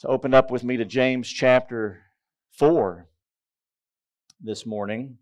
to 0.00 0.08
open 0.08 0.32
up 0.32 0.50
with 0.50 0.62
me 0.62 0.76
to 0.76 0.84
James 0.84 1.28
chapter 1.28 2.02
4 2.52 3.08
this 4.40 4.64
morning. 4.64 5.18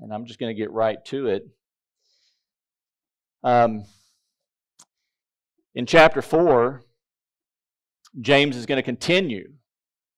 And 0.00 0.12
I'm 0.12 0.26
just 0.26 0.38
going 0.38 0.54
to 0.54 0.60
get 0.60 0.70
right 0.70 1.04
to 1.06 1.26
it. 1.26 1.48
Um, 3.42 3.84
in 5.74 5.86
chapter 5.86 6.22
4, 6.22 6.82
James 8.20 8.56
is 8.56 8.66
going 8.66 8.76
to 8.76 8.82
continue 8.82 9.52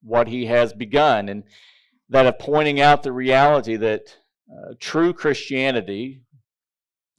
what 0.02 0.28
he 0.28 0.46
has 0.46 0.72
begun, 0.72 1.28
and 1.28 1.44
that 2.08 2.26
of 2.26 2.38
pointing 2.38 2.80
out 2.80 3.02
the 3.02 3.12
reality 3.12 3.76
that 3.76 4.16
uh, 4.50 4.74
true 4.78 5.12
Christianity, 5.12 6.22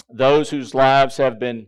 those 0.10 0.50
whose 0.50 0.74
lives 0.74 1.18
have 1.18 1.40
been 1.40 1.68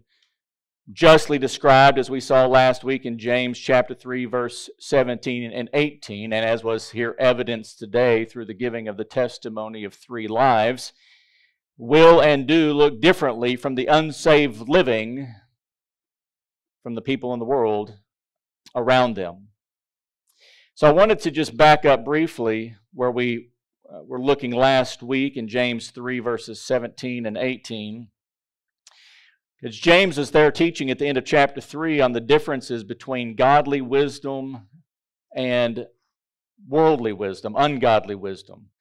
justly 0.91 1.39
described, 1.39 1.97
as 1.97 2.09
we 2.09 2.19
saw 2.19 2.45
last 2.45 2.83
week 2.83 3.05
in 3.05 3.17
James 3.17 3.57
chapter 3.57 3.93
3, 3.93 4.25
verse 4.25 4.69
17 4.79 5.51
and 5.51 5.69
18, 5.73 6.33
and 6.33 6.45
as 6.45 6.63
was 6.63 6.91
here 6.91 7.15
evidenced 7.19 7.79
today 7.79 8.25
through 8.25 8.45
the 8.45 8.53
giving 8.53 8.87
of 8.87 8.97
the 8.97 9.05
testimony 9.05 9.83
of 9.83 9.93
three 9.93 10.27
lives, 10.27 10.91
will 11.77 12.21
and 12.21 12.47
do 12.47 12.73
look 12.73 12.99
differently 12.99 13.55
from 13.55 13.75
the 13.75 13.87
unsaved 13.87 14.67
living 14.67 15.33
from 16.83 16.95
the 16.95 17.01
people 17.01 17.33
in 17.33 17.39
the 17.39 17.45
world 17.45 17.97
around 18.75 19.15
them. 19.15 19.47
So 20.75 20.87
I 20.87 20.91
wanted 20.91 21.19
to 21.19 21.31
just 21.31 21.55
back 21.55 21.85
up 21.85 22.03
briefly 22.03 22.75
where 22.93 23.11
we 23.11 23.51
uh, 23.89 24.03
were 24.03 24.21
looking 24.21 24.51
last 24.51 25.01
week 25.01 25.37
in 25.37 25.47
James 25.47 25.91
3, 25.91 26.19
verses 26.19 26.61
17 26.61 27.25
and 27.25 27.37
18. 27.37 28.09
Because 29.63 29.79
James 29.79 30.17
is 30.17 30.31
there 30.31 30.51
teaching 30.51 30.91
at 30.91 30.99
the 30.99 31.07
end 31.07 31.17
of 31.17 31.23
chapter 31.23 31.61
3 31.61 32.01
on 32.01 32.11
the 32.11 32.19
differences 32.19 32.83
between 32.83 33.37
godly 33.37 33.79
wisdom 33.79 34.67
and 35.33 35.87
worldly 36.67 37.13
wisdom, 37.13 37.55
ungodly 37.57 38.13
wisdom, 38.13 38.71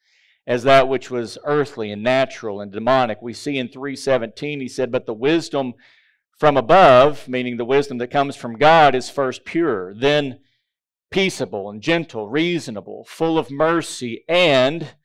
as 0.44 0.64
that 0.64 0.88
which 0.88 1.08
was 1.08 1.38
earthly 1.44 1.92
and 1.92 2.02
natural 2.02 2.60
and 2.60 2.72
demonic. 2.72 3.22
We 3.22 3.32
see 3.32 3.58
in 3.58 3.68
317, 3.68 4.60
he 4.60 4.66
said, 4.66 4.90
But 4.90 5.06
the 5.06 5.14
wisdom 5.14 5.74
from 6.36 6.56
above, 6.56 7.28
meaning 7.28 7.58
the 7.58 7.64
wisdom 7.64 7.98
that 7.98 8.10
comes 8.10 8.34
from 8.34 8.58
God, 8.58 8.96
is 8.96 9.08
first 9.08 9.44
pure, 9.44 9.94
then 9.94 10.40
peaceable 11.12 11.70
and 11.70 11.80
gentle, 11.80 12.28
reasonable, 12.28 13.04
full 13.08 13.38
of 13.38 13.52
mercy, 13.52 14.24
and 14.28 14.96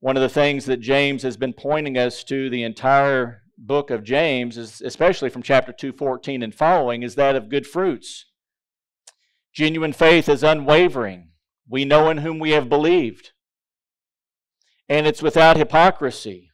one 0.00 0.16
of 0.16 0.22
the 0.22 0.28
things 0.28 0.64
that 0.64 0.80
James 0.80 1.22
has 1.22 1.36
been 1.36 1.52
pointing 1.52 1.96
us 1.96 2.24
to 2.24 2.50
the 2.50 2.64
entire 2.64 3.42
book 3.60 3.90
of 3.90 4.02
James, 4.02 4.56
is, 4.56 4.80
especially 4.80 5.28
from 5.28 5.42
chapter 5.42 5.72
2:14 5.72 6.42
and 6.42 6.54
following, 6.54 7.02
is 7.02 7.14
that 7.14 7.36
of 7.36 7.48
good 7.48 7.66
fruits. 7.66 8.26
Genuine 9.52 9.92
faith 9.92 10.28
is 10.28 10.42
unwavering. 10.42 11.30
We 11.68 11.84
know 11.84 12.08
in 12.08 12.18
whom 12.18 12.38
we 12.38 12.50
have 12.50 12.68
believed. 12.68 13.32
And 14.88 15.06
it's 15.06 15.22
without 15.22 15.56
hypocrisy. 15.56 16.50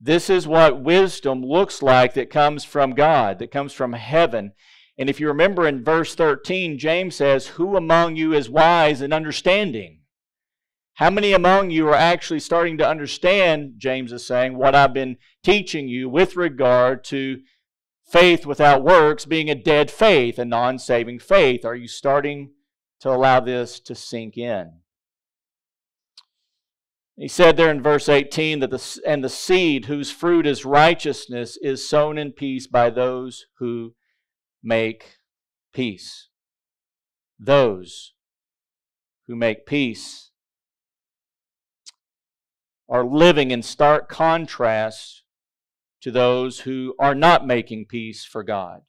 This 0.00 0.28
is 0.28 0.46
what 0.46 0.82
wisdom 0.82 1.42
looks 1.42 1.80
like 1.80 2.14
that 2.14 2.28
comes 2.28 2.64
from 2.64 2.92
God, 2.92 3.38
that 3.38 3.50
comes 3.50 3.72
from 3.72 3.94
heaven. 3.94 4.52
And 4.98 5.08
if 5.08 5.20
you 5.20 5.28
remember 5.28 5.66
in 5.66 5.84
verse 5.84 6.14
13, 6.14 6.78
James 6.78 7.16
says, 7.16 7.46
Who 7.48 7.76
among 7.76 8.16
you 8.16 8.34
is 8.34 8.50
wise 8.50 9.00
and 9.00 9.14
understanding? 9.14 9.95
How 10.96 11.10
many 11.10 11.34
among 11.34 11.70
you 11.70 11.88
are 11.88 11.94
actually 11.94 12.40
starting 12.40 12.78
to 12.78 12.88
understand, 12.88 13.74
James 13.76 14.12
is 14.12 14.26
saying, 14.26 14.56
what 14.56 14.74
I've 14.74 14.94
been 14.94 15.18
teaching 15.44 15.88
you 15.88 16.08
with 16.08 16.36
regard 16.36 17.04
to 17.04 17.40
faith 18.10 18.46
without 18.46 18.82
works 18.82 19.26
being 19.26 19.50
a 19.50 19.54
dead 19.54 19.90
faith, 19.90 20.38
a 20.38 20.46
non 20.46 20.78
saving 20.78 21.18
faith? 21.18 21.66
Are 21.66 21.74
you 21.74 21.86
starting 21.86 22.52
to 23.00 23.10
allow 23.10 23.40
this 23.40 23.78
to 23.80 23.94
sink 23.94 24.38
in? 24.38 24.72
He 27.14 27.28
said 27.28 27.58
there 27.58 27.70
in 27.70 27.82
verse 27.82 28.08
18 28.08 28.60
that 28.60 28.70
the, 28.70 29.00
and 29.06 29.22
the 29.22 29.28
seed 29.28 29.84
whose 29.86 30.10
fruit 30.10 30.46
is 30.46 30.64
righteousness 30.64 31.58
is 31.60 31.86
sown 31.86 32.16
in 32.16 32.32
peace 32.32 32.66
by 32.66 32.88
those 32.88 33.44
who 33.58 33.94
make 34.62 35.18
peace. 35.74 36.28
Those 37.38 38.14
who 39.26 39.36
make 39.36 39.66
peace 39.66 40.25
are 42.88 43.04
living 43.04 43.50
in 43.50 43.62
stark 43.62 44.08
contrast 44.08 45.22
to 46.00 46.10
those 46.10 46.60
who 46.60 46.94
are 46.98 47.14
not 47.14 47.46
making 47.46 47.86
peace 47.86 48.24
for 48.24 48.42
God. 48.42 48.82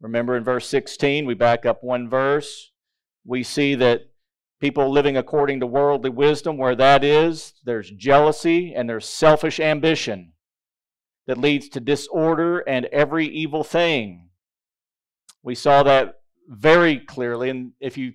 Remember 0.00 0.36
in 0.36 0.44
verse 0.44 0.68
16, 0.68 1.26
we 1.26 1.34
back 1.34 1.66
up 1.66 1.82
one 1.82 2.08
verse, 2.08 2.70
we 3.24 3.42
see 3.42 3.74
that 3.74 4.08
people 4.60 4.90
living 4.90 5.16
according 5.16 5.60
to 5.60 5.66
worldly 5.66 6.10
wisdom, 6.10 6.56
where 6.56 6.76
that 6.76 7.04
is, 7.04 7.54
there's 7.64 7.90
jealousy 7.90 8.72
and 8.74 8.88
there's 8.88 9.08
selfish 9.08 9.60
ambition 9.60 10.32
that 11.26 11.38
leads 11.38 11.68
to 11.68 11.80
disorder 11.80 12.60
and 12.60 12.86
every 12.86 13.26
evil 13.26 13.62
thing. 13.62 14.30
We 15.42 15.54
saw 15.54 15.82
that 15.82 16.20
very 16.48 16.98
clearly. 16.98 17.50
And 17.50 17.72
if 17.80 17.98
you 17.98 18.14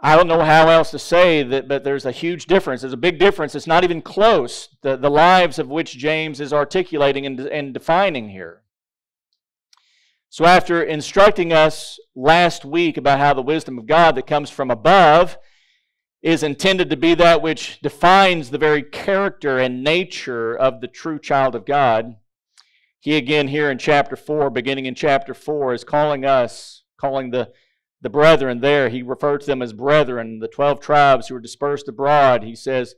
I 0.00 0.14
don't 0.14 0.28
know 0.28 0.42
how 0.42 0.68
else 0.68 0.90
to 0.90 0.98
say 0.98 1.42
that, 1.42 1.68
but 1.68 1.82
there's 1.82 2.04
a 2.04 2.12
huge 2.12 2.46
difference. 2.46 2.82
There's 2.82 2.92
a 2.92 2.98
big 2.98 3.18
difference. 3.18 3.54
It's 3.54 3.66
not 3.66 3.84
even 3.84 4.02
close, 4.02 4.68
the, 4.82 4.96
the 4.96 5.10
lives 5.10 5.58
of 5.58 5.68
which 5.68 5.96
James 5.96 6.40
is 6.40 6.52
articulating 6.52 7.24
and, 7.24 7.40
and 7.40 7.72
defining 7.72 8.28
here. 8.28 8.62
So, 10.28 10.44
after 10.44 10.82
instructing 10.82 11.52
us 11.52 11.98
last 12.14 12.64
week 12.64 12.96
about 12.96 13.20
how 13.20 13.32
the 13.32 13.42
wisdom 13.42 13.78
of 13.78 13.86
God 13.86 14.16
that 14.16 14.26
comes 14.26 14.50
from 14.50 14.70
above 14.70 15.38
is 16.20 16.42
intended 16.42 16.90
to 16.90 16.96
be 16.96 17.14
that 17.14 17.40
which 17.40 17.80
defines 17.80 18.50
the 18.50 18.58
very 18.58 18.82
character 18.82 19.58
and 19.58 19.82
nature 19.82 20.54
of 20.54 20.80
the 20.80 20.88
true 20.88 21.18
child 21.18 21.54
of 21.54 21.64
God, 21.64 22.16
he 23.00 23.16
again, 23.16 23.48
here 23.48 23.70
in 23.70 23.78
chapter 23.78 24.16
4, 24.16 24.50
beginning 24.50 24.86
in 24.86 24.94
chapter 24.94 25.32
4, 25.32 25.74
is 25.74 25.84
calling 25.84 26.24
us, 26.24 26.82
calling 26.98 27.30
the 27.30 27.52
the 28.06 28.10
brethren 28.10 28.60
there. 28.60 28.88
He 28.88 29.02
referred 29.02 29.40
to 29.40 29.46
them 29.48 29.60
as 29.60 29.72
brethren, 29.72 30.38
the 30.38 30.46
12 30.46 30.78
tribes 30.78 31.26
who 31.26 31.34
were 31.34 31.40
dispersed 31.40 31.88
abroad. 31.88 32.44
He 32.44 32.54
says, 32.54 32.94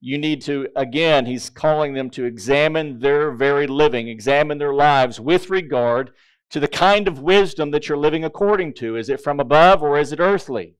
you 0.00 0.18
need 0.18 0.42
to, 0.42 0.66
again, 0.74 1.26
he's 1.26 1.48
calling 1.48 1.94
them 1.94 2.10
to 2.10 2.24
examine 2.24 2.98
their 2.98 3.30
very 3.30 3.68
living, 3.68 4.08
examine 4.08 4.58
their 4.58 4.74
lives 4.74 5.20
with 5.20 5.48
regard 5.48 6.10
to 6.50 6.58
the 6.58 6.66
kind 6.66 7.06
of 7.06 7.20
wisdom 7.20 7.70
that 7.70 7.88
you're 7.88 7.96
living 7.96 8.24
according 8.24 8.74
to. 8.74 8.96
Is 8.96 9.08
it 9.08 9.20
from 9.20 9.38
above 9.38 9.80
or 9.80 9.96
is 9.96 10.10
it 10.10 10.18
earthly? 10.18 10.74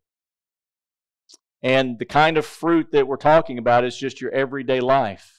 And 1.63 2.01
the 2.01 2.05
kind 2.05 2.37
of 2.37 2.45
fruit 2.45 2.91
that 2.91 3.07
we're 3.07 3.17
talking 3.17 3.59
about 3.59 3.85
is 3.85 3.97
just 3.97 4.21
your 4.21 4.33
everyday 4.33 4.81
life, 4.81 5.39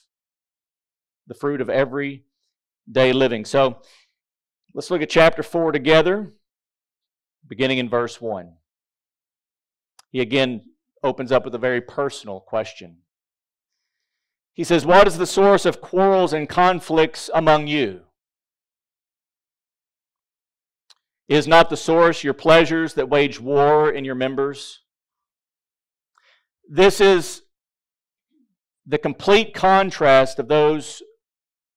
the 1.27 1.33
fruit 1.33 1.59
of 1.59 1.69
everyday 1.69 2.23
living. 3.11 3.43
So 3.43 3.81
let's 4.73 4.89
look 4.89 5.01
at 5.01 5.09
chapter 5.09 5.43
4 5.43 5.73
together 5.73 6.31
beginning 7.47 7.77
in 7.77 7.89
verse 7.89 8.21
1. 8.21 8.53
He 10.11 10.21
again 10.21 10.61
opens 11.03 11.31
up 11.31 11.43
with 11.43 11.55
a 11.55 11.59
very 11.59 11.81
personal 11.81 12.39
question. 12.39 12.97
He 14.53 14.63
says, 14.63 14.85
What 14.85 15.07
is 15.07 15.17
the 15.17 15.25
source 15.25 15.65
of 15.65 15.81
quarrels 15.81 16.33
and 16.33 16.47
conflicts 16.47 17.29
among 17.33 17.67
you? 17.67 18.01
Is 21.27 21.47
not 21.47 21.69
the 21.69 21.77
source 21.77 22.23
your 22.23 22.33
pleasures 22.33 22.93
that 22.93 23.09
wage 23.09 23.39
war 23.39 23.89
in 23.89 24.05
your 24.05 24.15
members? 24.15 24.81
This 26.69 27.01
is 27.01 27.41
the 28.85 28.97
complete 28.97 29.53
contrast 29.53 30.37
of 30.37 30.47
those 30.47 31.01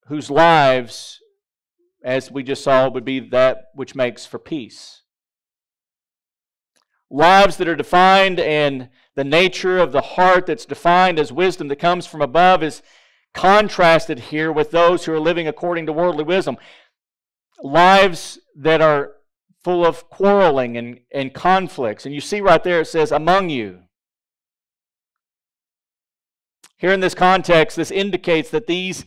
whose 0.08 0.30
lives, 0.30 1.20
as 2.04 2.30
we 2.30 2.42
just 2.42 2.62
saw, 2.62 2.88
would 2.88 3.04
be 3.04 3.20
that 3.30 3.68
which 3.74 3.94
makes 3.94 4.26
for 4.26 4.38
peace 4.38 5.02
lives 7.10 7.56
that 7.56 7.68
are 7.68 7.76
defined 7.76 8.40
and 8.40 8.88
the 9.14 9.24
nature 9.24 9.78
of 9.78 9.92
the 9.92 10.00
heart 10.00 10.46
that's 10.46 10.66
defined 10.66 11.18
as 11.18 11.32
wisdom 11.32 11.68
that 11.68 11.76
comes 11.76 12.06
from 12.06 12.20
above 12.20 12.62
is 12.62 12.82
contrasted 13.32 14.18
here 14.18 14.50
with 14.50 14.70
those 14.70 15.04
who 15.04 15.12
are 15.12 15.20
living 15.20 15.46
according 15.46 15.86
to 15.86 15.92
worldly 15.92 16.24
wisdom. 16.24 16.56
Lives 17.62 18.38
that 18.56 18.80
are 18.80 19.12
full 19.62 19.84
of 19.84 20.08
quarreling 20.10 20.76
and, 20.76 21.00
and 21.12 21.34
conflicts. 21.34 22.06
And 22.06 22.14
you 22.14 22.20
see 22.20 22.40
right 22.40 22.62
there 22.62 22.80
it 22.80 22.86
says, 22.86 23.10
among 23.10 23.50
you. 23.50 23.80
Here 26.78 26.92
in 26.92 27.00
this 27.00 27.14
context, 27.14 27.76
this 27.76 27.90
indicates 27.90 28.50
that 28.50 28.66
these 28.66 29.04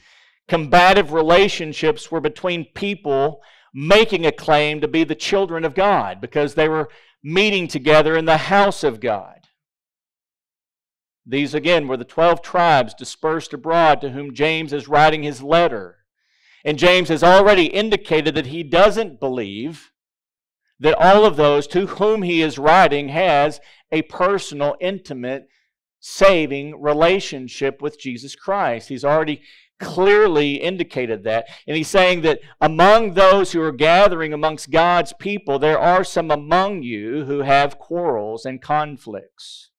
combative 0.48 1.14
relationships 1.14 2.12
were 2.12 2.20
between 2.20 2.66
people 2.74 3.42
making 3.74 4.26
a 4.26 4.32
claim 4.32 4.82
to 4.82 4.88
be 4.88 5.04
the 5.04 5.16
children 5.16 5.64
of 5.64 5.76
God 5.76 6.20
because 6.20 6.56
they 6.56 6.68
were 6.68 6.90
meeting 7.24 7.68
together 7.68 8.16
in 8.16 8.26
the 8.26 8.38
house 8.38 8.84
of 8.84 9.00
God. 9.00 9.48
These, 11.26 11.54
again, 11.54 11.88
were 11.88 11.98
the 11.98 12.06
12 12.06 12.42
tribes 12.42 12.94
dispersed 12.94 13.54
abroad 13.54 14.02
to 14.02 14.10
whom 14.10 14.34
James 14.34 14.74
is 14.74 14.88
writing 14.88 15.24
his 15.24 15.44
letter. 15.44 15.98
And 16.66 16.80
James 16.80 17.10
has 17.10 17.24
already 17.24 17.66
indicated 17.66 18.36
that 18.36 18.48
he 18.48 18.64
doesn't 18.64 19.20
believe 19.20 19.92
that 20.80 20.96
all 20.96 21.26
of 21.26 21.36
those 21.36 21.68
to 21.68 21.88
whom 21.88 22.24
he 22.24 22.42
is 22.42 22.58
writing 22.58 23.10
has 23.10 23.60
a 23.92 24.02
personal, 24.04 24.76
intimate, 24.80 25.48
saving 26.00 26.82
relationship 26.82 27.82
with 27.82 28.00
Jesus 28.00 28.36
Christ. 28.36 28.90
He's 28.90 29.06
already 29.06 29.42
clearly 29.80 30.56
indicated 30.56 31.24
that. 31.24 31.48
And 31.68 31.76
he's 31.76 31.88
saying 31.88 32.22
that 32.22 32.40
among 32.62 33.14
those 33.14 33.52
who 33.52 33.62
are 33.62 33.72
gathering 33.72 34.34
amongst 34.34 34.72
God's 34.72 35.14
people, 35.14 35.58
there 35.58 35.80
are 35.80 36.04
some 36.04 36.32
among 36.32 36.84
you 36.84 37.26
who 37.26 37.40
have 37.42 37.80
quarrels 37.80 38.46
and 38.46 38.62
conflicts. 38.62 39.72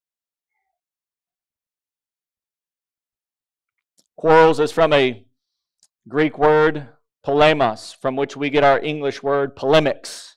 Quarrels 4.16 4.60
is 4.60 4.72
from 4.72 4.92
a 4.92 5.24
Greek 6.08 6.38
word, 6.38 6.88
polemos, 7.24 7.94
from 7.96 8.16
which 8.16 8.36
we 8.36 8.50
get 8.50 8.64
our 8.64 8.80
English 8.80 9.22
word 9.22 9.56
polemics. 9.56 10.36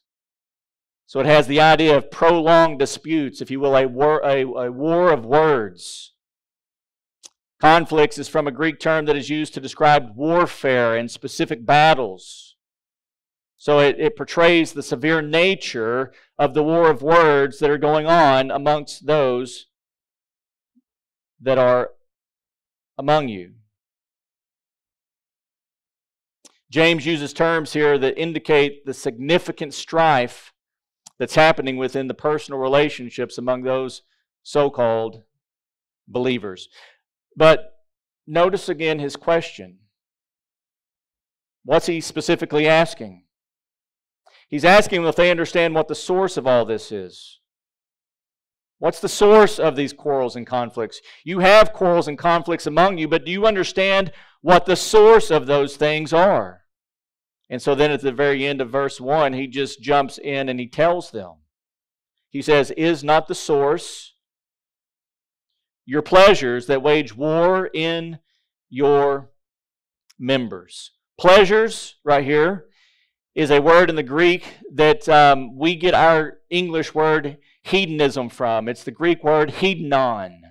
So 1.06 1.20
it 1.20 1.26
has 1.26 1.48
the 1.48 1.62
idea 1.62 1.96
of 1.96 2.10
prolonged 2.10 2.80
disputes, 2.80 3.42
if 3.42 3.52
you 3.52 3.60
will, 3.60 3.76
a 3.76 3.86
war, 3.86 4.22
a, 4.24 4.42
a 4.44 4.72
war 4.72 5.12
of 5.12 5.26
words. 5.26 6.13
Conflicts 7.64 8.18
is 8.18 8.28
from 8.28 8.46
a 8.46 8.52
Greek 8.52 8.78
term 8.78 9.06
that 9.06 9.16
is 9.16 9.30
used 9.30 9.54
to 9.54 9.62
describe 9.62 10.18
warfare 10.18 10.98
and 10.98 11.10
specific 11.10 11.66
battles. 11.66 12.58
So 13.56 13.80
it, 13.80 13.98
it 13.98 14.18
portrays 14.18 14.74
the 14.74 14.84
severe 14.84 15.22
nature 15.22 16.12
of 16.38 16.54
the 16.54 16.62
war 16.62 16.90
of 16.90 17.02
words 17.02 17.60
that 17.60 17.70
are 17.70 17.78
going 17.78 18.06
on 18.06 18.52
amongst 18.52 19.06
those 19.06 19.68
that 21.40 21.58
are 21.58 21.92
among 22.98 23.30
you. 23.30 23.54
James 26.70 27.06
uses 27.06 27.32
terms 27.32 27.72
here 27.72 27.98
that 27.98 28.22
indicate 28.22 28.86
the 28.86 28.94
significant 28.94 29.74
strife 29.74 30.52
that's 31.18 31.36
happening 31.36 31.78
within 31.78 32.10
the 32.10 32.14
personal 32.14 32.60
relationships 32.60 33.38
among 33.38 33.62
those 33.62 34.02
so 34.42 34.70
called 34.70 35.24
believers. 36.10 36.68
But 37.36 37.74
notice 38.28 38.70
again 38.70 39.00
his 39.00 39.16
question. 39.16 39.80
What's 41.66 41.86
he 41.86 42.02
specifically 42.02 42.68
asking? 42.68 43.24
He's 44.50 44.66
asking 44.66 45.02
them 45.02 45.10
if 45.10 45.16
they 45.16 45.32
understand 45.32 45.74
what 45.74 45.88
the 45.88 45.96
source 45.96 46.38
of 46.38 46.46
all 46.46 46.66
this 46.66 46.92
is. 46.92 47.40
What's 48.80 49.00
the 49.00 49.10
source 49.10 49.60
of 49.60 49.76
these 49.76 49.94
quarrels 49.94 50.36
and 50.36 50.46
conflicts? 50.46 51.00
You 51.24 51.40
have 51.40 51.74
quarrels 51.74 52.08
and 52.08 52.18
conflicts 52.18 52.68
among 52.68 52.98
you, 52.98 53.08
but 53.08 53.26
do 53.26 53.32
you 53.32 53.46
understand 53.46 54.12
what 54.42 54.66
the 54.66 54.76
source 54.76 55.32
of 55.32 55.46
those 55.46 55.78
things 55.78 56.12
are? 56.12 56.64
And 57.50 57.62
so 57.62 57.76
then 57.76 57.92
at 57.92 58.02
the 58.02 58.12
very 58.12 58.46
end 58.46 58.62
of 58.62 58.70
verse 58.70 59.00
1, 59.00 59.34
he 59.34 59.48
just 59.48 59.82
jumps 59.82 60.18
in 60.18 60.50
and 60.50 60.60
he 60.60 60.68
tells 60.68 61.12
them. 61.12 61.36
He 62.30 62.42
says, 62.42 62.72
Is 62.72 63.04
not 63.04 63.28
the 63.28 63.36
source 63.36 64.13
your 65.86 66.02
pleasures 66.02 66.68
that 66.68 66.82
wage 66.82 67.16
war 67.16 67.70
in 67.74 68.20
your 68.70 69.32
members? 70.20 70.92
Pleasures, 71.20 71.96
right 72.04 72.24
here, 72.24 72.66
is 73.36 73.52
a 73.52 73.62
word 73.62 73.90
in 73.90 73.96
the 73.96 74.04
Greek 74.04 74.44
that 74.74 75.08
um, 75.10 75.58
we 75.58 75.76
get 75.76 75.94
our 75.94 76.40
English 76.50 76.94
word 76.94 77.38
hedonism 77.64 78.30
from. 78.30 78.68
It's 78.68 78.84
the 78.84 78.92
Greek 78.92 79.24
word 79.24 79.50
hedonon 79.50 80.44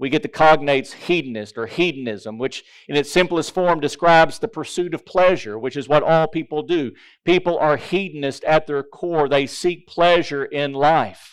we 0.00 0.08
get 0.08 0.22
the 0.22 0.28
cognates 0.28 0.92
hedonist 0.92 1.58
or 1.58 1.66
hedonism, 1.66 2.38
which 2.38 2.64
in 2.88 2.96
its 2.96 3.12
simplest 3.12 3.52
form 3.52 3.80
describes 3.80 4.38
the 4.38 4.48
pursuit 4.48 4.94
of 4.94 5.04
pleasure, 5.04 5.58
which 5.58 5.76
is 5.76 5.90
what 5.90 6.02
all 6.02 6.26
people 6.26 6.62
do. 6.62 6.92
People 7.26 7.58
are 7.58 7.76
hedonist 7.76 8.42
at 8.44 8.66
their 8.66 8.82
core, 8.82 9.28
they 9.28 9.46
seek 9.46 9.86
pleasure 9.86 10.46
in 10.46 10.72
life. 10.72 11.29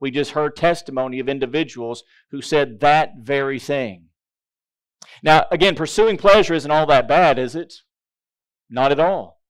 We 0.00 0.10
just 0.10 0.32
heard 0.32 0.56
testimony 0.56 1.18
of 1.20 1.28
individuals 1.28 2.04
who 2.30 2.42
said 2.42 2.80
that 2.80 3.14
very 3.18 3.58
thing. 3.58 4.08
Now, 5.22 5.46
again, 5.50 5.74
pursuing 5.74 6.16
pleasure 6.16 6.54
isn't 6.54 6.70
all 6.70 6.86
that 6.86 7.08
bad, 7.08 7.38
is 7.38 7.54
it? 7.54 7.74
Not 8.68 8.92
at 8.92 9.00
all. 9.00 9.40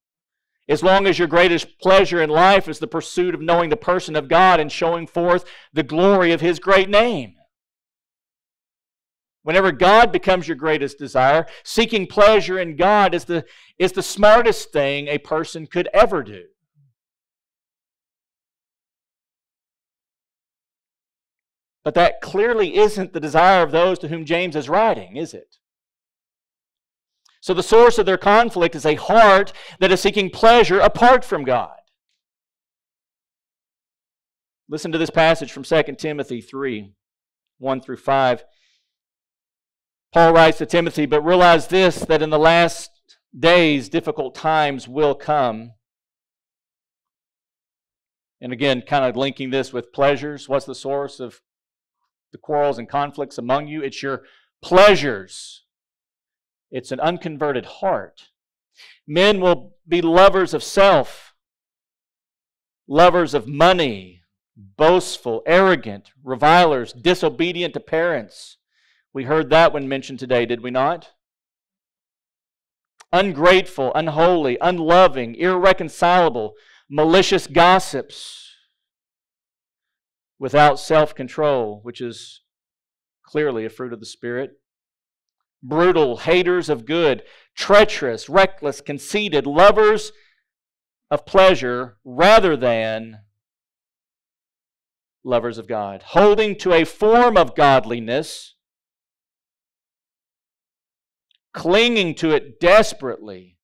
As 0.69 0.83
long 0.83 1.07
as 1.07 1.19
your 1.19 1.29
greatest 1.29 1.79
pleasure 1.81 2.21
in 2.21 2.31
life 2.31 2.69
is 2.69 2.79
the 2.79 2.87
pursuit 2.87 3.35
of 3.35 3.41
knowing 3.41 3.71
the 3.71 3.77
person 3.77 4.17
of 4.17 4.29
God 4.29 4.59
and 4.59 4.71
showing 4.71 5.07
forth 5.07 5.45
the 5.73 5.83
glory 5.83 6.33
of 6.33 6.41
His 6.41 6.59
great 6.59 6.89
name. 6.89 7.35
Whenever 9.43 9.71
God 9.71 10.11
becomes 10.11 10.49
your 10.49 10.57
greatest 10.57 10.99
desire, 10.99 11.47
seeking 11.63 12.09
pleasure 12.09 12.59
in 12.59 12.75
God 12.75 13.15
is 13.15 13.27
the, 13.27 13.45
is 13.79 13.93
the 13.93 14.03
smartest 14.03 14.73
thing 14.73 15.07
a 15.07 15.19
person 15.19 15.69
could 15.69 15.89
ever 15.95 16.25
do. 16.25 16.47
But 21.87 21.95
that 21.95 22.21
clearly 22.21 22.79
isn't 22.79 23.13
the 23.13 23.21
desire 23.21 23.63
of 23.63 23.71
those 23.71 24.01
to 24.01 24.09
whom 24.09 24.25
James 24.25 24.57
is 24.57 24.69
writing, 24.69 25.17
is 25.17 25.33
it? 25.33 25.55
So 27.41 27.55
the 27.55 27.63
source 27.63 27.97
of 27.99 28.07
their 28.07 28.19
conflict 28.19 28.75
is 28.75 28.85
a 28.85 28.97
heart 28.97 29.53
that 29.79 29.93
is 29.93 30.01
seeking 30.01 30.29
pleasure 30.29 30.81
apart 30.81 31.25
from 31.25 31.45
God. 31.45 31.77
Listen 34.69 34.91
to 34.91 34.99
this 34.99 35.11
passage 35.11 35.53
from 35.53 35.63
2 35.63 35.83
Timothy 35.97 36.41
3 36.41 36.91
1 37.59 37.81
through 37.81 37.99
5. 37.99 38.45
Paul 40.13 40.33
writes 40.33 40.59
to 40.59 40.67
Timothy, 40.67 41.07
but 41.07 41.23
realize 41.23 41.69
this 41.69 42.01
that 42.01 42.21
in 42.21 42.31
the 42.31 42.37
last 42.37 42.91
days, 43.39 43.89
difficult 43.89 44.35
times 44.35 44.89
will 44.89 45.15
come. 45.15 45.71
And 48.41 48.53
again, 48.53 48.83
kind 48.83 49.05
of 49.05 49.15
linking 49.15 49.51
this 49.51 49.73
with 49.73 49.93
pleasures. 49.93 50.49
What's 50.49 50.67
the 50.67 50.75
source 50.75 51.21
of 51.21 51.41
the 52.33 52.39
quarrels 52.39 52.79
and 52.79 52.89
conflicts 52.89 53.39
among 53.39 53.69
you? 53.69 53.83
It's 53.83 54.03
your 54.03 54.23
pleasures, 54.63 55.65
it's 56.71 56.93
an 56.93 57.01
unconverted 57.01 57.67
heart. 57.67 58.29
Men 59.07 59.41
will 59.41 59.77
be 59.89 60.03
lovers 60.03 60.53
of 60.53 60.63
self, 60.63 61.35
lovers 62.87 63.35
of 63.35 63.49
money, 63.49 64.23
boastful, 64.57 65.43
arrogant, 65.47 66.11
revilers, 66.23 66.93
disobedient 66.93 67.75
to 67.75 67.81
parents 67.81 68.59
we 69.17 69.25
heard 69.25 69.49
that 69.49 69.73
one 69.73 69.89
mentioned 69.89 70.19
today, 70.19 70.45
did 70.45 70.61
we 70.61 70.71
not? 70.71 71.13
Ungrateful, 73.15 73.91
unholy, 73.95 74.59
unloving, 74.61 75.37
irreconcilable, 75.37 76.53
malicious 76.91 77.47
gossips, 77.47 78.46
without 80.39 80.79
self 80.79 81.15
control, 81.15 81.81
which 81.83 82.01
is 82.01 82.43
clearly 83.25 83.65
a 83.65 83.71
fruit 83.71 83.93
of 83.93 84.01
the 84.01 84.07
Spirit. 84.07 84.53
Brutal, 85.63 86.19
haters 86.19 86.69
of 86.69 86.85
good, 86.85 87.23
treacherous, 87.57 88.29
reckless, 88.29 88.81
conceited, 88.81 89.47
lovers 89.47 90.13
of 91.11 91.27
pleasure 91.27 91.97
rather 92.05 92.57
than 92.57 93.21
lovers 95.25 95.59
of 95.59 95.67
God, 95.67 96.03
holding 96.03 96.57
to 96.57 96.73
a 96.73 96.85
form 96.85 97.37
of 97.37 97.57
godliness 97.57 98.57
clinging 101.57 102.15
to 102.15 102.33
it 102.33 102.61
desperately, 102.61 103.57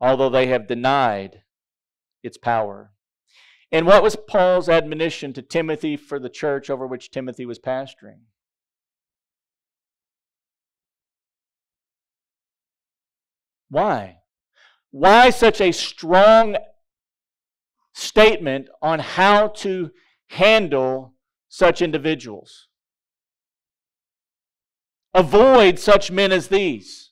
although 0.00 0.30
they 0.30 0.46
have 0.46 0.68
denied 0.68 1.42
its 2.22 2.38
power. 2.38 2.92
And 3.72 3.86
what 3.86 4.02
was 4.02 4.16
Paul's 4.16 4.68
admonition 4.68 5.32
to 5.34 5.42
Timothy 5.42 5.96
for 5.96 6.18
the 6.18 6.28
church 6.28 6.70
over 6.70 6.86
which 6.86 7.10
Timothy 7.10 7.46
was 7.46 7.58
pastoring? 7.58 8.22
Why? 13.68 14.18
Why 14.90 15.30
such 15.30 15.60
a 15.60 15.70
strong 15.70 16.56
statement 17.94 18.68
on 18.82 18.98
how 18.98 19.48
to 19.48 19.92
handle 20.30 21.14
such 21.48 21.80
individuals? 21.80 22.66
Avoid 25.14 25.78
such 25.78 26.10
men 26.10 26.32
as 26.32 26.48
these. 26.48 27.09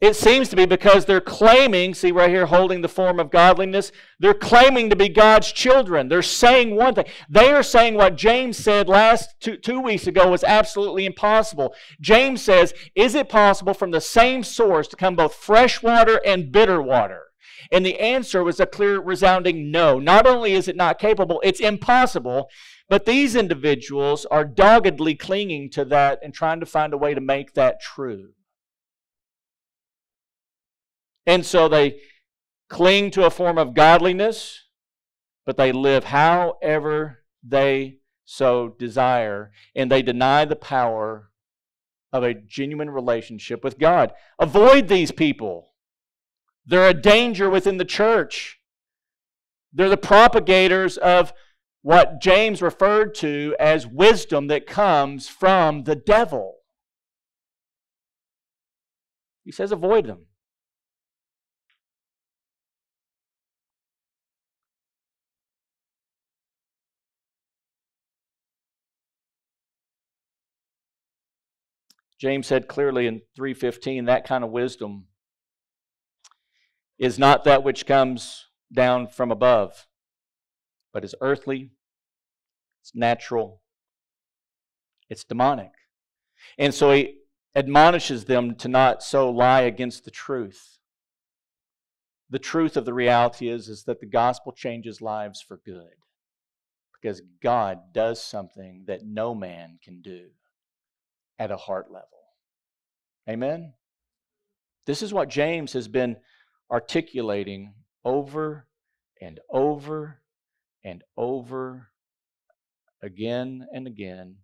It 0.00 0.16
seems 0.16 0.48
to 0.48 0.56
be 0.56 0.64
because 0.64 1.04
they're 1.04 1.20
claiming, 1.20 1.92
see 1.92 2.10
right 2.10 2.30
here, 2.30 2.46
holding 2.46 2.80
the 2.80 2.88
form 2.88 3.20
of 3.20 3.30
godliness, 3.30 3.92
they're 4.18 4.32
claiming 4.32 4.88
to 4.88 4.96
be 4.96 5.10
God's 5.10 5.52
children. 5.52 6.08
They're 6.08 6.22
saying 6.22 6.74
one 6.74 6.94
thing. 6.94 7.04
They 7.28 7.50
are 7.52 7.62
saying 7.62 7.96
what 7.96 8.16
James 8.16 8.56
said 8.56 8.88
last 8.88 9.38
two, 9.40 9.58
two 9.58 9.78
weeks 9.78 10.06
ago 10.06 10.30
was 10.30 10.42
absolutely 10.42 11.04
impossible. 11.04 11.74
James 12.00 12.40
says, 12.40 12.72
Is 12.94 13.14
it 13.14 13.28
possible 13.28 13.74
from 13.74 13.90
the 13.90 14.00
same 14.00 14.42
source 14.42 14.88
to 14.88 14.96
come 14.96 15.16
both 15.16 15.34
fresh 15.34 15.82
water 15.82 16.18
and 16.24 16.50
bitter 16.50 16.80
water? 16.80 17.24
And 17.70 17.84
the 17.84 18.00
answer 18.00 18.42
was 18.42 18.58
a 18.58 18.64
clear, 18.64 19.00
resounding 19.00 19.70
no. 19.70 19.98
Not 19.98 20.26
only 20.26 20.54
is 20.54 20.66
it 20.66 20.76
not 20.76 20.98
capable, 20.98 21.42
it's 21.44 21.60
impossible. 21.60 22.48
But 22.88 23.04
these 23.04 23.36
individuals 23.36 24.24
are 24.30 24.46
doggedly 24.46 25.14
clinging 25.14 25.70
to 25.72 25.84
that 25.84 26.20
and 26.22 26.32
trying 26.32 26.60
to 26.60 26.66
find 26.66 26.94
a 26.94 26.98
way 26.98 27.12
to 27.12 27.20
make 27.20 27.52
that 27.52 27.82
true. 27.82 28.30
And 31.26 31.44
so 31.44 31.68
they 31.68 32.00
cling 32.68 33.10
to 33.12 33.26
a 33.26 33.30
form 33.30 33.58
of 33.58 33.74
godliness, 33.74 34.64
but 35.44 35.56
they 35.56 35.72
live 35.72 36.04
however 36.04 37.24
they 37.42 37.98
so 38.24 38.76
desire, 38.78 39.50
and 39.74 39.90
they 39.90 40.02
deny 40.02 40.44
the 40.44 40.56
power 40.56 41.30
of 42.12 42.22
a 42.22 42.34
genuine 42.34 42.90
relationship 42.90 43.64
with 43.64 43.78
God. 43.78 44.12
Avoid 44.38 44.88
these 44.88 45.10
people. 45.10 45.72
They're 46.66 46.88
a 46.88 46.94
danger 46.94 47.50
within 47.50 47.78
the 47.78 47.84
church. 47.84 48.60
They're 49.72 49.88
the 49.88 49.96
propagators 49.96 50.96
of 50.96 51.32
what 51.82 52.20
James 52.20 52.60
referred 52.62 53.14
to 53.16 53.56
as 53.58 53.86
wisdom 53.86 54.48
that 54.48 54.66
comes 54.66 55.28
from 55.28 55.84
the 55.84 55.96
devil. 55.96 56.58
He 59.44 59.52
says, 59.52 59.72
avoid 59.72 60.06
them. 60.06 60.26
James 72.20 72.46
said 72.46 72.68
clearly 72.68 73.06
in 73.06 73.22
3:15 73.34 74.04
that 74.04 74.26
kind 74.26 74.44
of 74.44 74.50
wisdom 74.50 75.08
is 76.98 77.18
not 77.18 77.44
that 77.44 77.64
which 77.64 77.86
comes 77.86 78.48
down 78.70 79.06
from 79.06 79.32
above, 79.32 79.86
but 80.92 81.02
is 81.02 81.14
earthly, 81.22 81.72
it's 82.82 82.94
natural, 82.94 83.62
it's 85.08 85.24
demonic. 85.24 85.72
And 86.58 86.74
so 86.74 86.92
he 86.92 87.20
admonishes 87.56 88.26
them 88.26 88.54
to 88.56 88.68
not 88.68 89.02
so 89.02 89.30
lie 89.30 89.62
against 89.62 90.04
the 90.04 90.10
truth. 90.10 90.78
The 92.28 92.38
truth 92.38 92.76
of 92.76 92.84
the 92.84 92.94
reality 92.94 93.48
is, 93.48 93.66
is 93.68 93.84
that 93.84 94.00
the 94.00 94.06
gospel 94.06 94.52
changes 94.52 95.00
lives 95.00 95.40
for 95.40 95.56
good 95.56 95.94
because 96.92 97.22
God 97.42 97.94
does 97.94 98.22
something 98.22 98.84
that 98.86 99.06
no 99.06 99.34
man 99.34 99.78
can 99.82 100.02
do 100.02 100.32
at 101.40 101.50
a 101.50 101.56
heart 101.56 101.86
level. 101.90 102.06
Amen? 103.28 103.72
This 104.86 105.02
is 105.02 105.12
what 105.12 105.30
James 105.30 105.72
has 105.72 105.88
been 105.88 106.16
articulating 106.70 107.74
over 108.04 108.66
and 109.20 109.40
over 109.50 110.20
and 110.84 111.02
over 111.16 111.88
again 113.02 113.66
and 113.72 113.86
again 113.86 114.36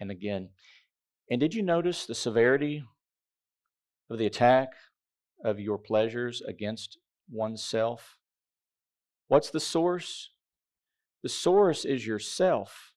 and 0.00 0.10
again. 0.10 0.50
And 1.30 1.40
did 1.40 1.54
you 1.54 1.62
notice 1.62 2.06
the 2.06 2.14
severity 2.14 2.84
of 4.10 4.18
the 4.18 4.26
attack 4.26 4.70
of 5.44 5.60
your 5.60 5.78
pleasures 5.78 6.42
against 6.42 6.98
oneself? 7.30 8.18
What's 9.28 9.50
the 9.50 9.60
source? 9.60 10.30
The 11.22 11.28
source 11.28 11.84
is 11.84 12.06
yourself. 12.06 12.89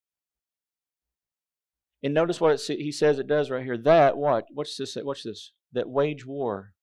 And 2.04 2.14
notice 2.14 2.42
what 2.42 2.60
he 2.60 2.92
says 2.92 3.18
it 3.18 3.28
does 3.28 3.50
right 3.50 3.64
here. 3.64 3.78
That 3.78 4.18
what? 4.18 4.46
What's 4.54 4.76
this? 4.76 4.96
What's 4.96 5.24
this? 5.24 5.52
That 5.72 5.90
wage 5.90 6.26
war 6.26 6.74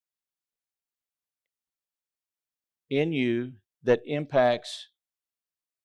in 2.89 3.13
you 3.13 3.53
that 3.83 4.01
impacts 4.05 4.87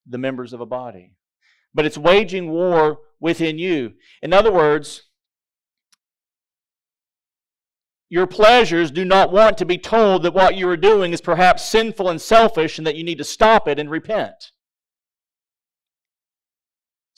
the 0.05 0.17
members 0.17 0.53
of 0.53 0.59
a 0.59 0.65
body. 0.65 1.13
But 1.73 1.85
it's 1.85 1.97
waging 1.97 2.49
war 2.49 2.99
within 3.19 3.59
you. 3.59 3.93
In 4.23 4.33
other 4.33 4.51
words, 4.51 5.03
your 8.09 8.25
pleasures 8.25 8.89
do 8.89 9.05
not 9.05 9.31
want 9.31 9.57
to 9.59 9.65
be 9.65 9.77
told 9.77 10.23
that 10.23 10.33
what 10.33 10.55
you 10.55 10.67
are 10.69 10.77
doing 10.77 11.13
is 11.13 11.21
perhaps 11.21 11.63
sinful 11.63 12.09
and 12.09 12.21
selfish 12.21 12.77
and 12.77 12.87
that 12.87 12.95
you 12.95 13.03
need 13.03 13.17
to 13.17 13.23
stop 13.23 13.67
it 13.67 13.77
and 13.77 13.91
repent. 13.91 14.51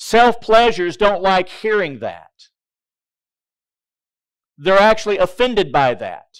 Self 0.01 0.39
pleasures 0.39 0.95
don't 0.95 1.21
like 1.21 1.49
hearing 1.49 1.99
that. 1.99 2.31
They're 4.57 4.79
actually 4.79 5.17
offended 5.17 5.73
by 5.73 5.93
that. 5.95 6.37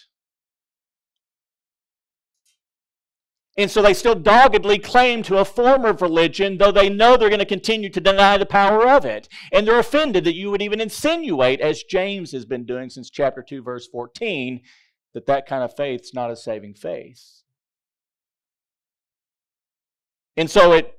And 3.57 3.69
so 3.69 3.81
they 3.81 3.93
still 3.93 4.15
doggedly 4.15 4.79
claim 4.79 5.23
to 5.23 5.39
a 5.39 5.45
form 5.45 5.83
of 5.83 6.01
religion, 6.01 6.57
though 6.57 6.71
they 6.71 6.87
know 6.87 7.17
they're 7.17 7.27
going 7.27 7.39
to 7.39 7.45
continue 7.45 7.89
to 7.89 7.99
deny 7.99 8.37
the 8.37 8.45
power 8.45 8.87
of 8.87 9.03
it. 9.03 9.27
And 9.51 9.67
they're 9.67 9.77
offended 9.77 10.23
that 10.23 10.35
you 10.35 10.49
would 10.51 10.61
even 10.61 10.79
insinuate, 10.79 11.59
as 11.59 11.83
James 11.83 12.31
has 12.31 12.45
been 12.45 12.65
doing 12.65 12.89
since 12.89 13.09
chapter 13.09 13.43
2, 13.43 13.61
verse 13.61 13.89
14, 13.89 14.61
that 15.13 15.25
that 15.25 15.45
kind 15.45 15.65
of 15.65 15.75
faith's 15.75 16.13
not 16.13 16.31
a 16.31 16.37
saving 16.37 16.75
faith. 16.75 17.41
And 20.37 20.49
so 20.49 20.71
it 20.71 20.97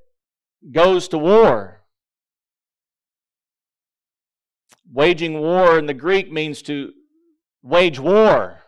goes 0.70 1.08
to 1.08 1.16
war. 1.16 1.79
Waging 4.92 5.40
war 5.40 5.78
in 5.78 5.86
the 5.86 5.94
Greek 5.94 6.32
means 6.32 6.62
to 6.62 6.92
wage 7.62 7.98
war. 7.98 8.58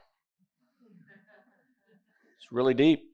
It's 2.37 2.53
really 2.53 2.75
deep. 2.75 3.09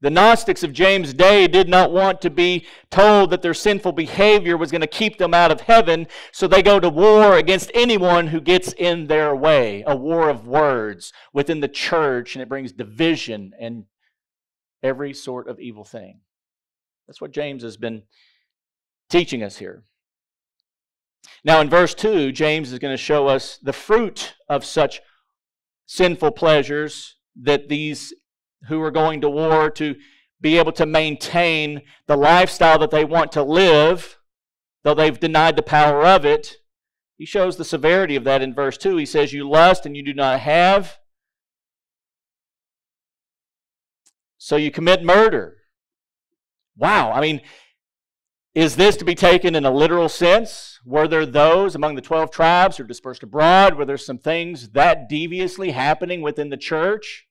The 0.00 0.10
Gnostics 0.10 0.62
of 0.62 0.72
James' 0.72 1.12
day 1.12 1.48
did 1.48 1.68
not 1.68 1.90
want 1.90 2.20
to 2.20 2.30
be 2.30 2.66
told 2.88 3.30
that 3.30 3.42
their 3.42 3.54
sinful 3.54 3.92
behavior 3.92 4.56
was 4.56 4.70
going 4.70 4.80
to 4.80 4.86
keep 4.86 5.18
them 5.18 5.34
out 5.34 5.50
of 5.50 5.62
heaven, 5.62 6.06
so 6.30 6.46
they 6.46 6.62
go 6.62 6.78
to 6.78 6.88
war 6.88 7.36
against 7.36 7.72
anyone 7.74 8.28
who 8.28 8.40
gets 8.40 8.72
in 8.74 9.08
their 9.08 9.34
way. 9.34 9.82
A 9.88 9.96
war 9.96 10.28
of 10.28 10.46
words 10.46 11.12
within 11.32 11.58
the 11.58 11.68
church, 11.68 12.36
and 12.36 12.42
it 12.42 12.48
brings 12.48 12.70
division 12.70 13.52
and 13.58 13.86
every 14.84 15.12
sort 15.12 15.48
of 15.48 15.58
evil 15.58 15.84
thing. 15.84 16.20
That's 17.08 17.20
what 17.20 17.32
James 17.32 17.64
has 17.64 17.76
been 17.76 18.02
teaching 19.10 19.42
us 19.42 19.56
here. 19.56 19.82
Now, 21.44 21.60
in 21.60 21.70
verse 21.70 21.94
2, 21.94 22.32
James 22.32 22.72
is 22.72 22.78
going 22.78 22.92
to 22.92 23.02
show 23.02 23.26
us 23.28 23.58
the 23.58 23.72
fruit 23.72 24.34
of 24.48 24.64
such 24.64 25.00
sinful 25.86 26.32
pleasures 26.32 27.16
that 27.42 27.68
these 27.68 28.12
who 28.68 28.82
are 28.82 28.90
going 28.90 29.20
to 29.20 29.30
war 29.30 29.70
to 29.70 29.94
be 30.40 30.58
able 30.58 30.72
to 30.72 30.86
maintain 30.86 31.82
the 32.06 32.16
lifestyle 32.16 32.78
that 32.78 32.90
they 32.90 33.04
want 33.04 33.32
to 33.32 33.42
live, 33.42 34.18
though 34.84 34.94
they've 34.94 35.18
denied 35.18 35.56
the 35.56 35.62
power 35.62 36.04
of 36.04 36.24
it. 36.24 36.56
He 37.16 37.24
shows 37.24 37.56
the 37.56 37.64
severity 37.64 38.14
of 38.16 38.24
that 38.24 38.42
in 38.42 38.54
verse 38.54 38.78
2. 38.78 38.96
He 38.96 39.06
says, 39.06 39.32
You 39.32 39.48
lust 39.48 39.86
and 39.86 39.96
you 39.96 40.04
do 40.04 40.14
not 40.14 40.40
have, 40.40 40.98
so 44.38 44.56
you 44.56 44.70
commit 44.70 45.02
murder. 45.02 45.56
Wow. 46.76 47.12
I 47.12 47.20
mean, 47.20 47.40
is 48.54 48.76
this 48.76 48.96
to 48.96 49.04
be 49.04 49.14
taken 49.14 49.54
in 49.54 49.64
a 49.64 49.70
literal 49.70 50.08
sense? 50.08 50.80
Were 50.84 51.06
there 51.06 51.26
those 51.26 51.74
among 51.74 51.94
the 51.94 52.02
12 52.02 52.30
tribes 52.30 52.76
who 52.76 52.84
dispersed 52.84 53.22
abroad? 53.22 53.74
Were 53.74 53.84
there 53.84 53.98
some 53.98 54.18
things 54.18 54.70
that 54.70 55.08
deviously 55.08 55.70
happening 55.70 56.22
within 56.22 56.48
the 56.48 56.56
church? 56.56 57.26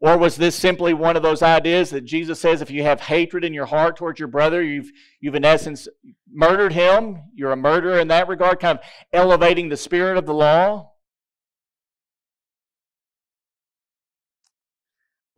Or 0.00 0.18
was 0.18 0.34
this 0.34 0.56
simply 0.56 0.94
one 0.94 1.16
of 1.16 1.22
those 1.22 1.42
ideas 1.42 1.90
that 1.90 2.04
Jesus 2.04 2.40
says 2.40 2.60
if 2.60 2.72
you 2.72 2.82
have 2.82 3.00
hatred 3.00 3.44
in 3.44 3.54
your 3.54 3.66
heart 3.66 3.96
towards 3.96 4.18
your 4.18 4.26
brother, 4.26 4.60
you've, 4.60 4.90
you've 5.20 5.36
in 5.36 5.44
essence 5.44 5.86
murdered 6.28 6.72
him? 6.72 7.18
You're 7.34 7.52
a 7.52 7.56
murderer 7.56 8.00
in 8.00 8.08
that 8.08 8.26
regard, 8.26 8.58
kind 8.58 8.80
of 8.80 8.84
elevating 9.12 9.68
the 9.68 9.76
spirit 9.76 10.18
of 10.18 10.26
the 10.26 10.34
law? 10.34 10.90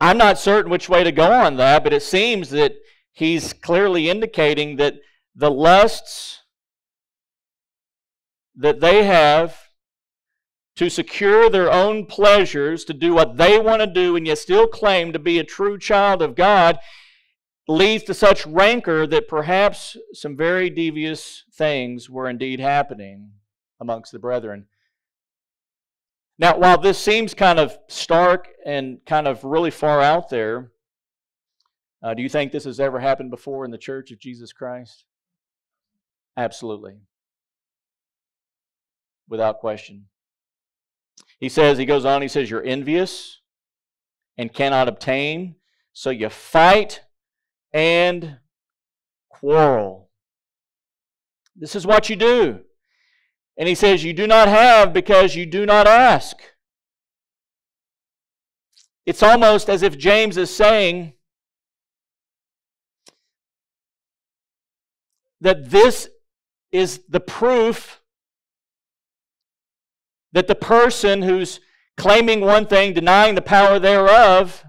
I'm 0.01 0.17
not 0.17 0.39
certain 0.39 0.71
which 0.71 0.89
way 0.89 1.05
to 1.05 1.13
go 1.13 1.31
on 1.31 1.57
that, 1.57 1.85
but 1.85 1.93
it 1.93 2.03
seems 2.03 2.49
that 2.51 2.75
he's 3.15 3.55
clearly 3.55 4.11
indicating 4.11 4.77
that 4.77 4.97
the 5.35 5.51
lusts 5.51 6.43
that 8.55 8.81
they 8.81 9.05
have 9.05 9.59
to 10.77 10.91
secure 10.91 11.49
their 11.49 11.73
own 11.73 12.05
pleasures, 12.05 12.85
to 12.85 12.93
do 12.93 13.15
what 13.15 13.37
they 13.37 13.59
want 13.59 13.81
to 13.81 13.87
do, 13.87 14.17
and 14.17 14.27
yet 14.27 14.39
still 14.39 14.67
claim 14.67 15.13
to 15.13 15.19
be 15.19 15.39
a 15.39 15.45
true 15.45 15.79
child 15.79 16.21
of 16.21 16.35
God, 16.35 16.79
leads 17.69 18.05
to 18.05 18.15
such 18.15 18.45
rancor 18.45 19.07
that 19.07 19.29
perhaps 19.29 19.97
some 20.13 20.37
very 20.37 20.69
devious 20.69 21.45
things 21.53 22.11
were 22.11 22.29
indeed 22.29 22.61
happening 22.61 23.31
amongst 23.81 24.13
the 24.13 24.19
brethren. 24.19 24.67
Now, 26.39 26.59
while 26.59 26.79
this 26.79 26.99
seems 26.99 27.33
kind 27.33 27.61
of 27.61 27.79
stark 27.89 28.49
and 28.67 28.99
kind 29.07 29.29
of 29.29 29.45
really 29.45 29.71
far 29.71 30.01
out 30.01 30.29
there, 30.29 30.73
uh, 32.05 32.13
do 32.13 32.23
you 32.23 32.29
think 32.29 32.53
this 32.53 32.65
has 32.65 32.79
ever 32.79 33.01
happened 33.01 33.31
before 33.31 33.65
in 33.65 33.71
the 33.71 33.79
church 33.79 34.11
of 34.11 34.19
Jesus 34.19 34.53
Christ? 34.53 35.07
Absolutely. 36.37 36.97
Without 39.27 39.59
question. 39.59 40.05
He 41.41 41.49
says, 41.49 41.79
he 41.79 41.87
goes 41.87 42.05
on, 42.05 42.21
he 42.21 42.29
says, 42.29 42.51
You're 42.51 42.63
envious 42.63 43.41
and 44.37 44.53
cannot 44.53 44.87
obtain, 44.87 45.55
so 45.95 46.11
you 46.11 46.29
fight 46.29 47.01
and 47.73 48.37
quarrel. 49.31 50.11
This 51.57 51.75
is 51.75 51.87
what 51.87 52.11
you 52.11 52.17
do. 52.17 52.61
And 53.57 53.67
he 53.67 53.75
says, 53.75 54.05
You 54.05 54.13
do 54.13 54.27
not 54.27 54.49
have 54.49 54.93
because 54.93 55.37
you 55.37 55.47
do 55.47 55.65
not 55.65 55.87
ask. 55.87 56.37
It's 59.07 59.23
almost 59.23 59.71
as 59.71 59.83
if 59.83 59.97
James 59.97 60.37
is 60.37 60.55
saying 60.55 61.15
that 65.41 65.71
this 65.71 66.09
is 66.73 67.01
the 67.09 67.21
proof 67.21 68.01
that 70.33 70.49
the 70.49 70.55
person 70.55 71.23
who's 71.23 71.61
claiming 71.97 72.41
one 72.41 72.67
thing, 72.67 72.93
denying 72.93 73.37
the 73.37 73.43
power 73.43 73.79
thereof, 73.79 74.65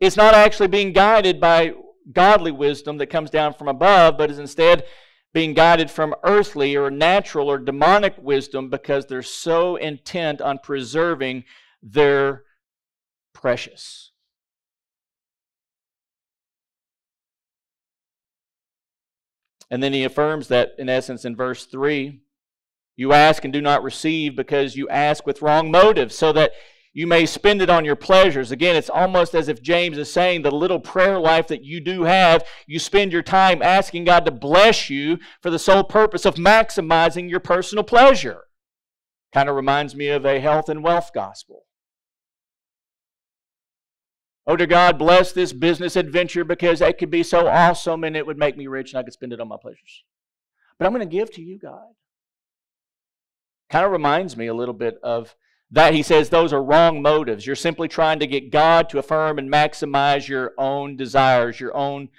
is 0.00 0.16
not 0.16 0.34
actually 0.34 0.66
being 0.66 0.92
guided 0.92 1.40
by 1.40 1.72
godly 2.12 2.50
wisdom 2.50 2.98
that 2.98 3.06
comes 3.06 3.30
down 3.30 3.54
from 3.54 3.68
above, 3.68 4.18
but 4.18 4.30
is 4.30 4.38
instead 4.38 4.84
being 5.32 5.54
guided 5.54 5.90
from 5.90 6.14
earthly 6.24 6.76
or 6.76 6.90
natural 6.90 7.50
or 7.50 7.58
demonic 7.58 8.14
wisdom 8.18 8.68
because 8.68 9.06
they're 9.06 9.22
so 9.22 9.76
intent 9.76 10.40
on 10.40 10.58
preserving 10.58 11.44
their 11.82 12.44
precious. 13.32 14.12
And 19.74 19.82
then 19.82 19.92
he 19.92 20.04
affirms 20.04 20.46
that, 20.48 20.76
in 20.78 20.88
essence, 20.88 21.24
in 21.24 21.34
verse 21.34 21.66
3 21.66 22.20
you 22.94 23.12
ask 23.12 23.42
and 23.42 23.52
do 23.52 23.60
not 23.60 23.82
receive 23.82 24.36
because 24.36 24.76
you 24.76 24.88
ask 24.88 25.26
with 25.26 25.42
wrong 25.42 25.68
motives, 25.68 26.14
so 26.14 26.32
that 26.32 26.52
you 26.92 27.08
may 27.08 27.26
spend 27.26 27.60
it 27.60 27.68
on 27.68 27.84
your 27.84 27.96
pleasures. 27.96 28.52
Again, 28.52 28.76
it's 28.76 28.88
almost 28.88 29.34
as 29.34 29.48
if 29.48 29.60
James 29.60 29.98
is 29.98 30.12
saying 30.12 30.42
the 30.42 30.52
little 30.52 30.78
prayer 30.78 31.18
life 31.18 31.48
that 31.48 31.64
you 31.64 31.80
do 31.80 32.04
have, 32.04 32.44
you 32.68 32.78
spend 32.78 33.12
your 33.12 33.24
time 33.24 33.62
asking 33.62 34.04
God 34.04 34.24
to 34.26 34.30
bless 34.30 34.88
you 34.88 35.18
for 35.42 35.50
the 35.50 35.58
sole 35.58 35.82
purpose 35.82 36.24
of 36.24 36.36
maximizing 36.36 37.28
your 37.28 37.40
personal 37.40 37.82
pleasure. 37.82 38.42
Kind 39.32 39.48
of 39.48 39.56
reminds 39.56 39.96
me 39.96 40.06
of 40.06 40.24
a 40.24 40.38
health 40.38 40.68
and 40.68 40.84
wealth 40.84 41.10
gospel. 41.12 41.64
Oh, 44.46 44.56
dear 44.56 44.66
God, 44.66 44.98
bless 44.98 45.32
this 45.32 45.52
business 45.54 45.96
adventure 45.96 46.44
because 46.44 46.80
it 46.80 46.98
could 46.98 47.10
be 47.10 47.22
so 47.22 47.48
awesome 47.48 48.04
and 48.04 48.16
it 48.16 48.26
would 48.26 48.36
make 48.36 48.56
me 48.56 48.66
rich 48.66 48.92
and 48.92 49.00
I 49.00 49.02
could 49.02 49.14
spend 49.14 49.32
it 49.32 49.40
on 49.40 49.48
my 49.48 49.56
pleasures. 49.56 50.04
But 50.78 50.86
I'm 50.86 50.92
going 50.92 51.08
to 51.08 51.16
give 51.16 51.30
to 51.32 51.42
you, 51.42 51.58
God. 51.58 51.94
Kind 53.70 53.86
of 53.86 53.92
reminds 53.92 54.36
me 54.36 54.46
a 54.46 54.54
little 54.54 54.74
bit 54.74 54.98
of 55.02 55.34
that. 55.70 55.94
He 55.94 56.02
says 56.02 56.28
those 56.28 56.52
are 56.52 56.62
wrong 56.62 57.00
motives. 57.00 57.46
You're 57.46 57.56
simply 57.56 57.88
trying 57.88 58.18
to 58.18 58.26
get 58.26 58.52
God 58.52 58.90
to 58.90 58.98
affirm 58.98 59.38
and 59.38 59.50
maximize 59.50 60.28
your 60.28 60.52
own 60.58 60.96
desires, 60.96 61.58
your 61.58 61.74
own 61.74 62.10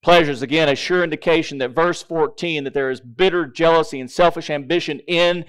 pleasures. 0.00 0.42
Again, 0.42 0.68
a 0.68 0.76
sure 0.76 1.02
indication 1.02 1.58
that 1.58 1.74
verse 1.74 2.02
14 2.02 2.64
that 2.64 2.74
there 2.74 2.90
is 2.90 3.00
bitter 3.00 3.46
jealousy 3.46 3.98
and 3.98 4.10
selfish 4.10 4.48
ambition 4.48 5.00
in 5.00 5.44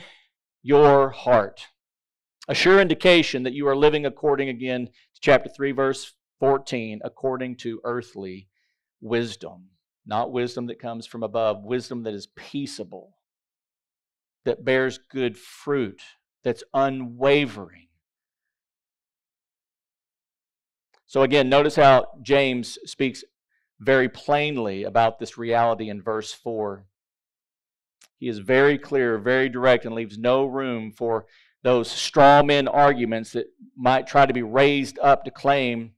your 0.64 1.12
heart. 1.12 1.68
A 2.48 2.56
sure 2.56 2.82
indication 2.82 3.44
that 3.44 3.54
you 3.54 3.68
are 3.68 3.76
living 3.76 4.06
according 4.06 4.50
again 4.50 4.88
to 4.88 5.22
chapter 5.22 5.50
3 5.50 5.72
verse 5.72 6.15
14 6.40 7.02
according 7.04 7.58
to 7.58 7.82
earthly 7.84 8.48
wisdom, 9.02 9.70
not 10.06 10.32
wisdom 10.32 10.68
that 10.68 10.80
comes 10.80 11.06
from 11.06 11.24
above, 11.24 11.64
wisdom 11.64 12.04
that 12.04 12.14
is 12.14 12.28
peaceable, 12.36 13.18
that 14.44 14.64
bears 14.64 14.98
good 14.98 15.38
fruit, 15.38 16.02
that's 16.44 16.64
unwavering. 16.74 17.88
So, 21.08 21.22
again, 21.22 21.50
notice 21.50 21.76
how 21.76 22.08
James 22.22 22.78
speaks 22.86 23.24
very 23.80 24.10
plainly 24.10 24.84
about 24.84 25.20
this 25.20 25.38
reality 25.38 25.90
in 25.90 26.02
verse 26.02 26.34
4. 26.34 26.86
He 28.18 28.28
is 28.28 28.40
very 28.40 28.78
clear, 28.78 29.18
very 29.18 29.50
direct, 29.50 29.86
and 29.86 29.94
leaves 29.94 30.18
no 30.18 30.46
room 30.46 30.92
for 30.92 31.26
those 31.64 31.90
straw 31.90 32.44
men 32.44 32.68
arguments 32.68 33.32
that 33.32 33.48
might 33.76 34.08
try 34.08 34.26
to 34.26 34.34
be 34.34 34.44
raised 34.44 35.00
up 35.00 35.26
to 35.26 35.32
claim 35.32 35.95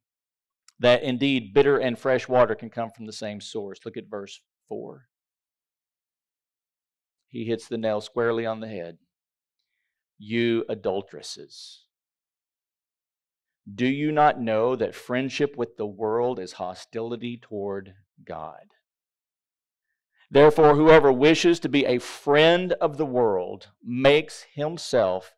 that 0.80 1.04
indeed 1.04 1.54
bitter 1.54 1.78
and 1.78 1.98
fresh 1.98 2.28
water 2.28 2.56
can 2.56 2.70
come 2.70 2.92
from 2.92 3.06
the 3.06 3.14
same 3.14 3.42
source. 3.42 3.80
Look 3.86 3.98
at 3.98 4.10
verse 4.10 4.42
4 4.70 5.08
he 7.30 7.46
hits 7.46 7.68
the 7.68 7.78
nail 7.78 8.02
squarely 8.02 8.46
on 8.46 8.60
the 8.60 8.68
head. 8.68 8.98
You 10.18 10.66
adulteresses. 10.70 11.84
Do 13.72 13.86
you 13.86 14.12
not 14.12 14.40
know 14.40 14.76
that 14.76 14.96
friendship 14.96 15.58
with 15.58 15.78
the 15.78 15.86
world 15.86 16.40
is 16.40 16.54
hostility 16.54 17.38
toward 17.38 17.96
God? 18.24 18.72
Therefore, 20.32 20.76
whoever 20.76 21.12
wishes 21.12 21.60
to 21.60 21.70
be 21.70 21.86
a 21.86 22.00
friend 22.00 22.74
of 22.74 22.98
the 22.98 23.06
world 23.06 23.68
makes 23.84 24.46
himself 24.54 25.36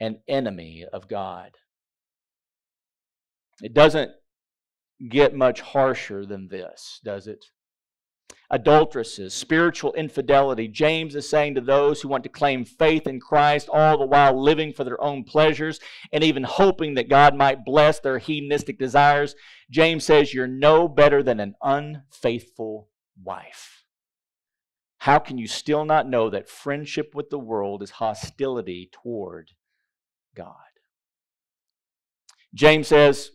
an 0.00 0.20
enemy 0.28 0.84
of 0.92 1.08
God. 1.08 1.56
It 3.62 3.74
doesn't 3.74 4.12
get 5.08 5.34
much 5.34 5.60
harsher 5.60 6.24
than 6.26 6.48
this, 6.48 7.00
does 7.04 7.26
it? 7.26 7.44
adulteresses, 8.52 9.32
spiritual 9.32 9.94
infidelity. 9.94 10.68
James 10.68 11.16
is 11.16 11.28
saying 11.28 11.54
to 11.54 11.60
those 11.60 12.00
who 12.00 12.08
want 12.08 12.22
to 12.22 12.28
claim 12.28 12.64
faith 12.64 13.06
in 13.06 13.18
Christ, 13.18 13.68
all 13.72 13.98
the 13.98 14.06
while 14.06 14.40
living 14.40 14.74
for 14.74 14.84
their 14.84 15.02
own 15.02 15.24
pleasures 15.24 15.80
and 16.12 16.22
even 16.22 16.44
hoping 16.44 16.94
that 16.94 17.08
God 17.08 17.34
might 17.34 17.64
bless 17.64 17.98
their 17.98 18.18
hedonistic 18.18 18.78
desires, 18.78 19.34
James 19.70 20.04
says, 20.04 20.34
You're 20.34 20.46
no 20.46 20.86
better 20.86 21.22
than 21.22 21.40
an 21.40 21.54
unfaithful 21.62 22.90
wife. 23.20 23.84
How 24.98 25.18
can 25.18 25.38
you 25.38 25.48
still 25.48 25.84
not 25.84 26.08
know 26.08 26.30
that 26.30 26.48
friendship 26.48 27.12
with 27.14 27.30
the 27.30 27.38
world 27.38 27.82
is 27.82 27.90
hostility 27.90 28.90
toward 28.92 29.50
God? 30.36 30.54
James 32.54 32.88
says 32.88 33.30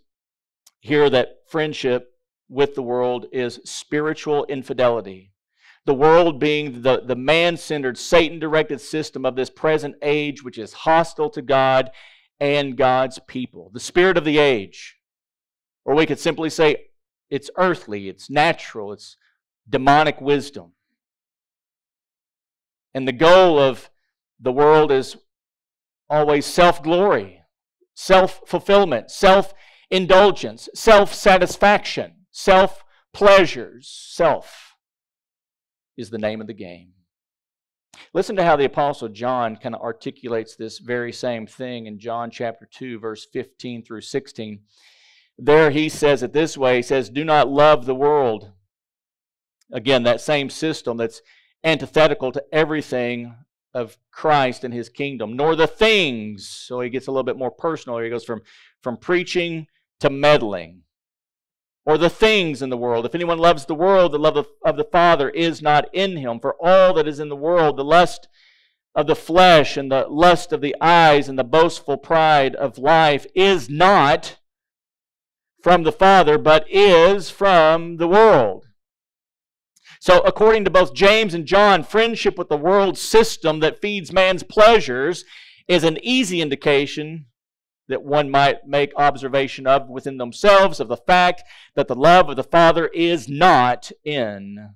here 0.80 1.10
that 1.10 1.38
friendship 1.50 2.12
with 2.50 2.76
the 2.76 2.82
world 2.82 3.26
is 3.32 3.60
spiritual 3.66 4.46
infidelity. 4.46 5.32
The 5.86 5.94
world 5.94 6.40
being 6.40 6.82
the, 6.82 7.02
the 7.02 7.16
man 7.16 7.58
centered, 7.58 7.98
Satan 7.98 8.40
directed 8.40 8.82
system 8.82 9.26
of 9.26 9.36
this 9.36 9.50
present 9.50 9.96
age, 10.02 10.44
which 10.44 10.58
is 10.58 10.74
hostile 10.74 11.30
to 11.32 11.42
God 11.42 11.92
and 12.40 12.78
God's 12.78 13.20
people. 13.28 13.72
The 13.74 13.80
spirit 13.80 14.18
of 14.18 14.26
the 14.26 14.38
age. 14.38 14.98
Or 15.86 15.96
we 15.96 16.06
could 16.06 16.20
simply 16.20 16.50
say 16.50 16.88
it's 17.30 17.50
earthly, 17.58 18.10
it's 18.10 18.30
natural, 18.30 18.92
it's 18.92 19.18
demonic 19.70 20.20
wisdom. 20.20 20.74
And 22.94 23.08
the 23.08 23.14
goal 23.14 23.60
of 23.60 23.90
the 24.40 24.52
world 24.52 24.92
is 24.92 25.18
always 26.10 26.46
self 26.46 26.84
glory, 26.84 27.42
self 27.94 28.42
fulfillment, 28.46 29.12
self 29.12 29.54
indulgence, 29.90 30.70
self 30.74 31.14
satisfaction 31.14 32.14
self 32.38 32.86
pleasures. 33.14 33.90
Self 33.90 34.76
is 35.98 36.12
the 36.12 36.20
name 36.20 36.40
of 36.40 36.48
the 36.48 36.54
game. 36.54 36.94
Listen 38.14 38.36
to 38.36 38.44
how 38.44 38.56
the 38.56 38.66
Apostle 38.66 39.10
John 39.10 39.56
kind 39.56 39.74
of 39.74 39.82
articulates 39.82 40.56
this 40.56 40.78
very 40.78 41.12
same 41.12 41.48
thing 41.48 41.88
in 41.88 41.98
John 41.98 42.30
chapter 42.30 42.68
2, 42.72 43.00
verse 43.00 43.26
15 43.34 43.84
through 43.84 44.02
16. 44.02 44.60
There 45.40 45.72
he 45.72 45.90
says 45.90 46.22
it 46.22 46.32
this 46.32 46.56
way 46.56 46.78
He 46.78 46.82
says, 46.84 47.10
Do 47.10 47.26
not 47.26 47.50
love 47.50 47.86
the 47.86 47.96
world. 47.96 48.52
Again, 49.74 50.04
that 50.04 50.22
same 50.22 50.50
system 50.50 50.98
that's 50.98 51.22
antithetical 51.64 52.32
to 52.32 52.44
everything 52.52 53.36
of 53.74 53.98
Christ 54.12 54.64
and 54.64 54.74
his 54.74 54.90
kingdom, 54.90 55.36
nor 55.36 55.56
the 55.56 55.68
things. 55.68 56.48
So 56.48 56.82
he 56.82 56.90
gets 56.90 57.08
a 57.08 57.12
little 57.12 57.24
bit 57.24 57.38
more 57.38 57.52
personal. 57.52 57.98
He 57.98 58.10
goes 58.10 58.24
from, 58.24 58.42
from 58.82 58.98
preaching 58.98 59.68
to 60.00 60.10
meddling 60.10 60.84
or 61.88 61.98
the 61.98 62.10
things 62.10 62.62
in 62.62 62.70
the 62.70 62.78
world. 62.78 63.06
If 63.06 63.16
anyone 63.16 63.40
loves 63.40 63.66
the 63.66 63.74
world, 63.74 64.12
the 64.12 64.20
love 64.20 64.36
of, 64.36 64.48
of 64.66 64.76
the 64.76 64.84
Father 64.84 65.30
is 65.30 65.62
not 65.62 65.86
in 65.94 66.18
him. 66.18 66.40
For 66.42 66.56
all 66.60 66.94
that 66.96 67.08
is 67.08 67.20
in 67.20 67.30
the 67.30 67.36
world, 67.36 67.78
the 67.78 67.86
lust 67.86 68.28
of 68.94 69.08
the 69.08 69.16
flesh 69.16 69.78
and 69.78 69.90
the 69.90 70.06
lust 70.10 70.52
of 70.52 70.60
the 70.60 70.76
eyes 70.82 71.30
and 71.30 71.40
the 71.40 71.46
boastful 71.46 71.96
pride 71.96 72.56
of 72.56 72.78
life 72.78 73.26
is 73.34 73.70
not 73.70 74.38
from 75.64 75.84
the 75.84 75.94
Father, 75.94 76.38
but 76.38 76.66
is 76.70 77.30
from 77.30 77.98
the 77.98 78.08
world. 78.08 78.66
So, 80.02 80.20
according 80.20 80.66
to 80.66 80.70
both 80.70 80.94
James 80.94 81.34
and 81.34 81.46
John, 81.46 81.84
friendship 81.84 82.38
with 82.38 82.50
the 82.50 82.58
world 82.58 82.98
system 82.98 83.62
that 83.62 83.82
feeds 83.82 84.12
man's 84.12 84.44
pleasures 84.44 85.24
is 85.70 85.84
an 85.84 85.98
easy 86.02 86.42
indication 86.42 87.28
that 87.88 88.04
one 88.04 88.30
might 88.30 88.68
make 88.68 88.92
observation 88.98 89.66
of 89.66 89.90
within 89.90 90.18
themselves 90.18 90.80
of 90.80 90.88
the 90.88 90.98
fact 90.98 91.44
that 91.76 91.88
the 91.88 91.96
love 91.96 92.30
of 92.30 92.36
the 92.36 92.44
Father 92.44 92.88
is 92.88 93.30
not 93.30 93.92
in 94.04 94.72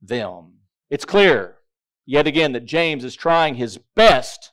them. 0.00 0.60
It's 0.90 1.04
clear, 1.04 1.56
yet 2.06 2.26
again, 2.26 2.52
that 2.52 2.64
James 2.66 3.04
is 3.04 3.14
trying 3.14 3.56
his 3.56 3.78
best 3.94 4.52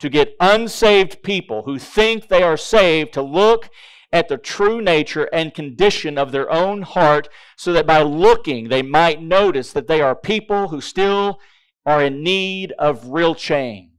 to 0.00 0.08
get 0.08 0.36
unsaved 0.40 1.22
people 1.22 1.62
who 1.62 1.78
think 1.78 2.28
they 2.28 2.42
are 2.42 2.56
saved 2.56 3.12
to 3.14 3.22
look 3.22 3.70
at 4.12 4.28
the 4.28 4.36
true 4.36 4.80
nature 4.80 5.28
and 5.32 5.54
condition 5.54 6.16
of 6.18 6.32
their 6.32 6.50
own 6.50 6.82
heart 6.82 7.28
so 7.56 7.72
that 7.72 7.86
by 7.86 8.02
looking 8.02 8.68
they 8.68 8.82
might 8.82 9.20
notice 9.20 9.72
that 9.72 9.88
they 9.88 10.00
are 10.00 10.14
people 10.14 10.68
who 10.68 10.80
still 10.80 11.40
are 11.84 12.02
in 12.02 12.22
need 12.22 12.72
of 12.78 13.08
real 13.08 13.34
change 13.34 13.95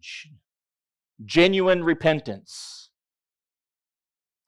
genuine 1.26 1.84
repentance. 1.84 2.90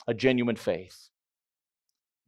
a 0.07 0.13
genuine 0.13 0.55
faith. 0.55 1.09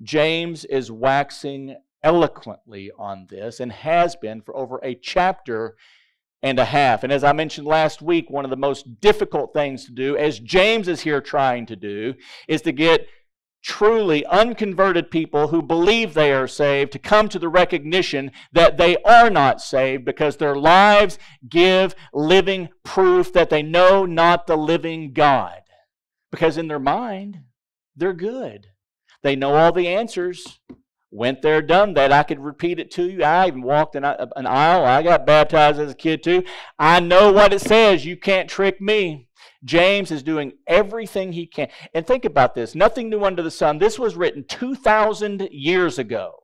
James 0.04 0.66
is 0.66 0.92
waxing 0.92 1.76
eloquently 2.04 2.92
on 2.98 3.26
this 3.30 3.60
and 3.60 3.72
has 3.72 4.16
been 4.16 4.42
for 4.42 4.56
over 4.56 4.80
a 4.84 4.94
chapter 4.94 5.76
and 6.44 6.60
a 6.60 6.66
half. 6.66 7.04
And 7.04 7.12
as 7.12 7.24
I 7.24 7.34
mentioned 7.34 7.66
last 7.66 8.02
week, 8.02 8.30
one 8.30 8.46
of 8.46 8.52
the 8.52 8.58
most 8.58 9.00
difficult 9.02 9.54
things 9.54 9.86
to 9.86 9.92
do, 9.92 10.18
as 10.18 10.40
James 10.40 10.88
is 10.88 11.02
here 11.02 11.22
trying 11.22 11.66
to 11.68 11.76
do, 11.76 12.14
is 12.48 12.62
to 12.64 12.72
get 12.72 13.08
truly 13.62 14.26
unconverted 14.26 15.12
people 15.12 15.50
who 15.50 15.62
believe 15.62 16.14
they 16.14 16.32
are 16.32 16.48
saved 16.48 16.92
to 16.92 17.00
come 17.00 17.30
to 17.30 17.40
the 17.40 17.50
recognition 17.50 18.32
that 18.52 18.78
they 18.78 18.98
are 19.04 19.30
not 19.30 19.62
saved 19.62 20.04
because 20.04 20.38
their 20.38 20.56
lives 20.56 21.20
give 21.48 21.96
living 22.14 22.70
proof 22.84 23.32
that 23.34 23.50
they 23.50 23.62
know 23.62 24.06
not 24.06 24.48
the 24.48 24.58
living 24.58 25.14
God. 25.14 25.62
Because 26.32 26.58
in 26.58 26.68
their 26.68 26.80
mind, 26.80 27.42
they're 27.96 28.14
good. 28.14 28.68
They 29.22 29.36
know 29.36 29.56
all 29.56 29.72
the 29.72 29.88
answers. 29.88 30.60
Went 31.14 31.42
there, 31.42 31.62
done 31.62 31.94
that. 31.96 32.14
I 32.14 32.24
could 32.24 32.40
repeat 32.40 32.80
it 32.80 32.90
to 32.92 33.04
you. 33.04 33.24
I 33.24 33.48
even 33.48 33.64
walked 33.64 33.96
an, 33.96 34.06
an 34.06 34.48
aisle. 34.48 34.86
I 34.86 35.04
got 35.04 35.26
baptized 35.26 35.78
as 35.78 35.92
a 35.92 35.96
kid 35.96 36.24
too. 36.24 36.44
I 36.80 37.02
know 37.02 37.34
what 37.34 37.54
it 37.54 37.60
says. 37.60 38.06
You 38.06 38.16
can't 38.16 38.50
trick 38.50 38.80
me. 38.80 39.28
James 39.64 40.12
is 40.12 40.24
doing 40.24 40.54
everything 40.68 41.34
he 41.34 41.46
can. 41.46 41.68
And 41.94 42.06
think 42.06 42.26
about 42.26 42.56
this 42.56 42.76
nothing 42.76 43.10
new 43.10 43.24
under 43.24 43.42
the 43.42 43.52
sun. 43.52 43.78
This 43.78 44.00
was 44.00 44.16
written 44.16 44.44
2,000 44.46 45.50
years 45.52 46.00
ago. 46.00 46.44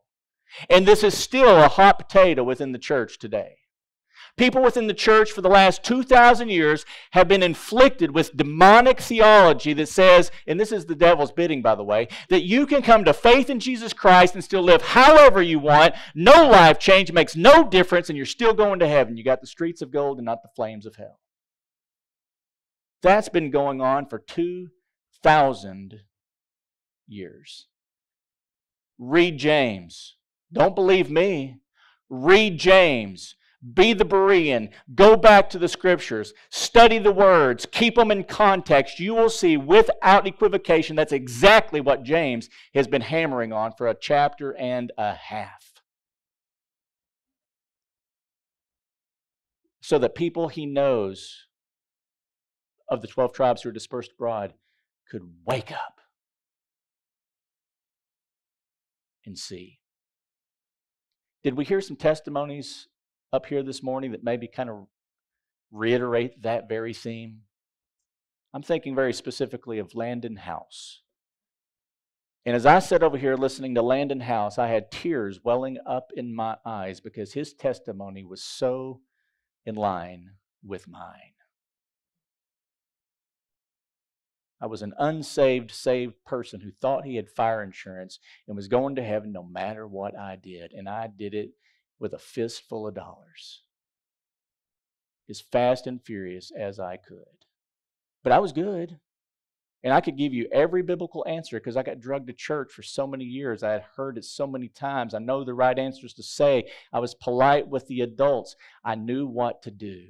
And 0.70 0.86
this 0.86 1.04
is 1.04 1.18
still 1.18 1.62
a 1.62 1.68
hot 1.68 2.00
potato 2.00 2.44
within 2.44 2.72
the 2.72 2.80
church 2.80 3.20
today. 3.20 3.58
People 4.38 4.62
within 4.62 4.86
the 4.86 4.94
church 4.94 5.32
for 5.32 5.42
the 5.42 5.50
last 5.50 5.84
2,000 5.84 6.50
years 6.50 6.86
have 7.12 7.28
been 7.28 7.42
inflicted 7.42 8.14
with 8.14 8.38
demonic 8.38 9.02
theology 9.02 9.74
that 9.74 9.90
says, 9.90 10.32
and 10.46 10.60
this 10.60 10.72
is 10.72 10.86
the 10.86 10.96
devil's 10.96 11.32
bidding, 11.32 11.64
by 11.64 11.74
the 11.74 11.84
way, 11.84 12.08
that 12.30 12.44
you 12.44 12.68
can 12.68 12.84
come 12.84 13.04
to 13.04 13.14
faith 13.14 13.50
in 13.50 13.60
Jesus 13.60 13.94
Christ 13.94 14.36
and 14.36 14.44
still 14.44 14.62
live 14.62 14.84
however 14.84 15.42
you 15.42 15.58
want. 15.58 15.96
No 16.14 16.48
life 16.48 16.78
change 16.78 17.12
makes 17.12 17.36
no 17.36 17.68
difference, 17.68 18.10
and 18.10 18.18
you're 18.18 18.28
still 18.28 18.54
going 18.54 18.78
to 18.80 18.88
heaven. 18.88 19.18
You 19.18 19.24
got 19.24 19.42
the 19.42 19.48
streets 19.48 19.82
of 19.82 19.92
gold 19.92 20.18
and 20.20 20.26
not 20.26 20.44
the 20.44 20.50
flames 20.56 20.86
of 20.86 20.96
hell. 20.96 21.20
That's 23.02 23.30
been 23.30 23.52
going 23.52 23.82
on 23.82 24.08
for 24.08 24.20
2,000 24.20 26.02
years. 27.08 27.68
Read 28.98 29.38
James. 29.38 30.16
Don't 30.52 30.76
believe 30.76 31.10
me. 31.10 31.58
Read 32.10 32.58
James. 32.58 33.36
Be 33.74 33.94
the 33.94 34.06
Berean. 34.06 34.70
Go 34.94 35.18
back 35.18 35.50
to 35.50 35.60
the 35.60 35.68
scriptures. 35.68 36.34
Study 36.50 37.00
the 37.00 37.12
words. 37.12 37.68
Keep 37.72 37.96
them 37.96 38.12
in 38.12 38.24
context. 38.24 39.00
You 39.00 39.16
will 39.16 39.30
see 39.30 39.58
without 39.58 40.28
equivocation 40.28 40.96
that's 40.96 41.12
exactly 41.12 41.82
what 41.82 42.04
James 42.04 42.50
has 42.76 42.88
been 42.88 43.02
hammering 43.02 43.52
on 43.52 43.74
for 43.78 43.88
a 43.88 43.96
chapter 43.96 44.56
and 44.58 44.92
a 44.98 45.14
half. 45.14 45.82
So 49.82 49.98
that 50.00 50.16
people 50.16 50.50
he 50.50 50.66
knows 50.66 51.47
of 52.90 53.02
the 53.02 53.08
12 53.08 53.34
tribes 53.34 53.62
who 53.62 53.70
are 53.70 53.74
dispersed 53.74 54.12
abroad 54.14 54.54
could 55.10 55.24
wake 55.46 55.72
up 55.72 56.00
and 59.26 59.38
see. 59.38 59.80
Did 61.44 61.56
we 61.56 61.66
hear 61.66 61.82
some 61.82 61.98
testimonies 61.98 62.88
up 63.32 63.46
here 63.46 63.64
this 63.64 63.84
morning 63.84 64.12
that 64.12 64.24
maybe 64.24 64.48
kind 64.48 64.70
of 64.70 64.88
reiterate 65.72 66.42
that 66.44 66.68
very 66.68 66.94
theme? 66.94 67.42
I'm 68.54 68.64
thinking 68.64 68.96
very 68.96 69.14
specifically 69.14 69.80
of 69.80 69.96
Landon 69.96 70.38
House. 70.38 71.02
And 72.46 72.56
as 72.56 72.66
I 72.66 72.80
sat 72.80 73.04
over 73.04 73.18
here 73.18 73.36
listening 73.36 73.76
to 73.76 73.82
Landon 73.82 74.22
House, 74.22 74.58
I 74.58 74.68
had 74.68 74.90
tears 74.90 75.42
welling 75.44 75.78
up 75.86 76.12
in 76.16 76.34
my 76.34 76.56
eyes 76.66 77.02
because 77.02 77.34
his 77.34 77.54
testimony 77.54 78.24
was 78.24 78.42
so 78.42 79.02
in 79.66 79.76
line 79.76 80.32
with 80.64 80.88
mine. 80.88 81.37
I 84.60 84.66
was 84.66 84.82
an 84.82 84.94
unsaved, 84.98 85.72
saved 85.72 86.16
person 86.26 86.60
who 86.62 86.72
thought 86.72 87.06
he 87.06 87.16
had 87.16 87.30
fire 87.30 87.62
insurance 87.62 88.20
and 88.48 88.56
was 88.56 88.68
going 88.68 88.96
to 88.96 89.04
heaven 89.04 89.32
no 89.32 89.44
matter 89.44 89.88
what 89.88 90.18
I 90.18 90.36
did. 90.36 90.74
And 90.74 90.90
I 90.90 91.08
did 91.08 91.34
it 91.34 91.52
with 92.00 92.14
a 92.14 92.20
fistful 92.20 92.88
of 92.88 92.96
dollars, 92.96 93.64
as 95.30 95.42
fast 95.42 95.86
and 95.88 96.04
furious 96.04 96.52
as 96.58 96.80
I 96.80 96.98
could. 96.98 97.46
But 98.24 98.34
I 98.34 98.40
was 98.40 98.52
good. 98.52 99.00
And 99.84 99.94
I 99.94 100.02
could 100.02 100.18
give 100.18 100.34
you 100.34 100.48
every 100.52 100.82
biblical 100.82 101.24
answer 101.28 101.60
because 101.60 101.78
I 101.78 101.84
got 101.84 102.00
drugged 102.00 102.28
to 102.28 102.34
church 102.34 102.72
for 102.72 102.82
so 102.82 103.06
many 103.06 103.24
years. 103.24 103.62
I 103.62 103.74
had 103.74 103.86
heard 103.96 104.18
it 104.18 104.26
so 104.26 104.48
many 104.48 104.68
times. 104.68 105.14
I 105.14 105.20
know 105.20 105.44
the 105.44 105.54
right 105.54 105.78
answers 105.78 106.14
to 106.16 106.24
say. 106.24 106.72
I 106.92 107.00
was 107.00 107.14
polite 107.14 107.68
with 107.68 107.88
the 107.88 108.02
adults. 108.02 108.56
I 108.84 108.96
knew 108.96 109.28
what 109.28 109.62
to 109.64 109.72
do. 109.72 110.08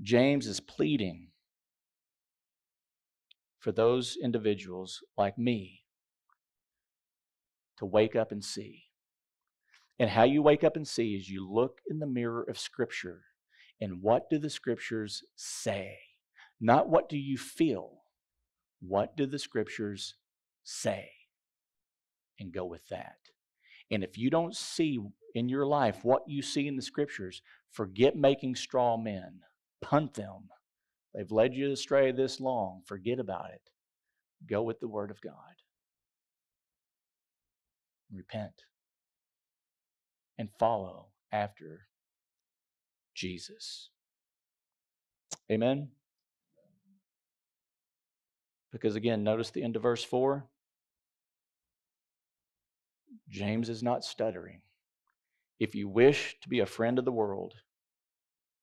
James 0.00 0.46
is 0.46 0.60
pleading 0.60 1.28
for 3.64 3.72
those 3.72 4.18
individuals 4.22 5.02
like 5.16 5.38
me 5.38 5.84
to 7.78 7.86
wake 7.86 8.14
up 8.14 8.30
and 8.30 8.44
see. 8.44 8.82
And 9.98 10.10
how 10.10 10.24
you 10.24 10.42
wake 10.42 10.62
up 10.62 10.76
and 10.76 10.86
see 10.86 11.14
is 11.14 11.30
you 11.30 11.50
look 11.50 11.78
in 11.88 11.98
the 11.98 12.06
mirror 12.06 12.42
of 12.42 12.58
Scripture 12.58 13.22
and 13.80 14.02
what 14.02 14.28
do 14.28 14.38
the 14.38 14.50
Scriptures 14.50 15.22
say? 15.34 15.96
Not 16.60 16.90
what 16.90 17.08
do 17.08 17.16
you 17.16 17.38
feel. 17.38 18.02
What 18.82 19.16
do 19.16 19.24
the 19.24 19.38
Scriptures 19.38 20.16
say? 20.62 21.08
And 22.38 22.52
go 22.52 22.66
with 22.66 22.86
that. 22.88 23.16
And 23.90 24.04
if 24.04 24.18
you 24.18 24.28
don't 24.28 24.54
see 24.54 24.98
in 25.34 25.48
your 25.48 25.64
life 25.64 26.00
what 26.02 26.24
you 26.28 26.42
see 26.42 26.68
in 26.68 26.76
the 26.76 26.82
Scriptures, 26.82 27.40
forget 27.70 28.14
making 28.14 28.56
straw 28.56 28.98
men, 28.98 29.40
punt 29.80 30.12
them. 30.12 30.50
They've 31.14 31.30
led 31.30 31.54
you 31.54 31.70
astray 31.70 32.10
this 32.12 32.40
long. 32.40 32.82
Forget 32.86 33.18
about 33.18 33.50
it. 33.50 33.70
Go 34.48 34.62
with 34.62 34.80
the 34.80 34.88
Word 34.88 35.10
of 35.10 35.20
God. 35.20 35.34
Repent 38.12 38.64
and 40.38 40.48
follow 40.58 41.06
after 41.32 41.86
Jesus. 43.14 43.90
Amen? 45.50 45.88
Because 48.72 48.96
again, 48.96 49.22
notice 49.22 49.50
the 49.50 49.62
end 49.62 49.76
of 49.76 49.82
verse 49.82 50.02
4. 50.02 50.44
James 53.28 53.68
is 53.68 53.82
not 53.82 54.04
stuttering. 54.04 54.62
If 55.60 55.74
you 55.74 55.88
wish 55.88 56.36
to 56.42 56.48
be 56.48 56.60
a 56.60 56.66
friend 56.66 56.98
of 56.98 57.04
the 57.04 57.12
world, 57.12 57.54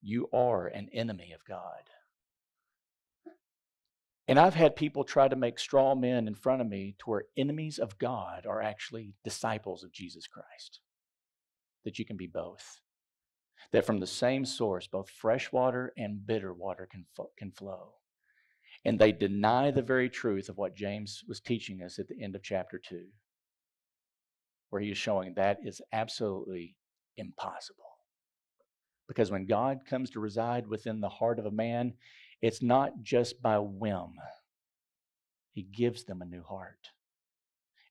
you 0.02 0.28
are 0.34 0.68
an 0.68 0.90
enemy 0.94 1.32
of 1.34 1.46
God. 1.46 1.90
And 4.28 4.40
I've 4.40 4.54
had 4.54 4.76
people 4.76 5.04
try 5.04 5.28
to 5.28 5.36
make 5.36 5.60
straw 5.60 5.96
men 5.96 6.28
in 6.28 6.36
front 6.36 6.62
of 6.62 6.68
me 6.68 6.96
to 7.00 7.10
where 7.10 7.24
enemies 7.36 7.80
of 7.80 7.98
God 7.98 8.46
are 8.46 8.62
actually 8.62 9.16
disciples 9.24 9.84
of 9.84 9.92
Jesus 9.92 10.28
Christ 10.28 10.80
that 11.84 12.00
you 12.00 12.06
can 12.06 12.18
be 12.18 12.28
both. 12.28 12.82
That 13.72 13.86
from 13.86 14.00
the 14.00 14.08
same 14.08 14.46
source, 14.46 14.88
both 14.88 15.10
fresh 15.10 15.52
water 15.52 15.94
and 15.98 16.26
bitter 16.26 16.54
water 16.54 16.88
can, 16.90 17.06
can 17.38 17.52
flow. 17.52 17.94
And 18.84 18.98
they 18.98 19.12
deny 19.12 19.72
the 19.72 19.82
very 19.82 20.10
truth 20.10 20.50
of 20.50 20.58
what 20.58 20.76
James 20.76 21.24
was 21.28 21.40
teaching 21.40 21.82
us 21.82 22.00
at 22.00 22.08
the 22.08 22.22
end 22.22 22.36
of 22.36 22.44
chapter 22.44 22.80
2, 22.80 23.04
where 24.70 24.82
he 24.82 24.92
is 24.92 24.98
showing 24.98 25.34
that 25.36 25.60
is 25.64 25.82
absolutely 25.94 26.76
impossible. 27.18 27.86
Because 29.08 29.30
when 29.30 29.46
God 29.46 29.80
comes 29.88 30.10
to 30.12 30.20
reside 30.20 30.68
within 30.68 31.02
the 31.02 31.10
heart 31.10 31.38
of 31.38 31.46
a 31.46 31.52
man, 31.52 31.94
it's 32.42 32.62
not 32.62 33.02
just 33.02 33.42
by 33.42 33.60
whim, 33.60 34.14
He 35.52 35.64
gives 35.64 36.06
them 36.06 36.22
a 36.22 36.26
new 36.26 36.44
heart. 36.44 36.90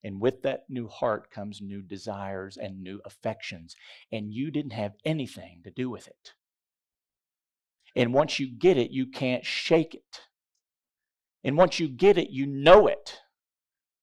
And 0.03 0.21
with 0.21 0.43
that 0.43 0.65
new 0.69 0.89
heart 0.89 1.31
comes 1.31 1.61
new 1.61 1.83
desires 1.83 2.57
and 2.57 2.83
new 2.83 3.01
affections. 3.05 3.77
And 4.11 4.33
you 4.33 4.51
didn't 4.51 4.73
have 4.73 4.95
anything 5.05 5.61
to 5.65 5.71
do 5.71 5.91
with 5.91 6.07
it. 6.07 6.33
And 7.95 8.15
once 8.15 8.39
you 8.39 8.49
get 8.51 8.79
it, 8.79 8.91
you 8.91 9.07
can't 9.07 9.45
shake 9.45 9.95
it. 9.95 10.21
And 11.45 11.57
once 11.57 11.81
you 11.81 11.89
get 11.89 12.17
it, 12.19 12.31
you 12.31 12.47
know 12.47 12.87
it. 12.87 13.19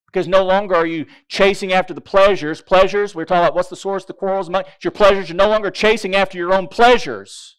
Because 0.05 0.27
no 0.27 0.43
longer 0.43 0.75
are 0.75 0.85
you 0.85 1.05
chasing 1.27 1.73
after 1.73 1.93
the 1.93 2.01
pleasures. 2.01 2.61
Pleasures, 2.61 3.13
we 3.13 3.23
are 3.23 3.25
talking 3.25 3.43
about 3.43 3.55
what's 3.55 3.69
the 3.69 3.75
source 3.75 4.03
of 4.03 4.07
the 4.07 4.13
quarrels 4.13 4.47
among 4.47 4.63
your 4.81 4.91
pleasures. 4.91 5.29
You're 5.29 5.35
no 5.35 5.49
longer 5.49 5.71
chasing 5.71 6.15
after 6.15 6.37
your 6.37 6.53
own 6.53 6.67
pleasures. 6.67 7.56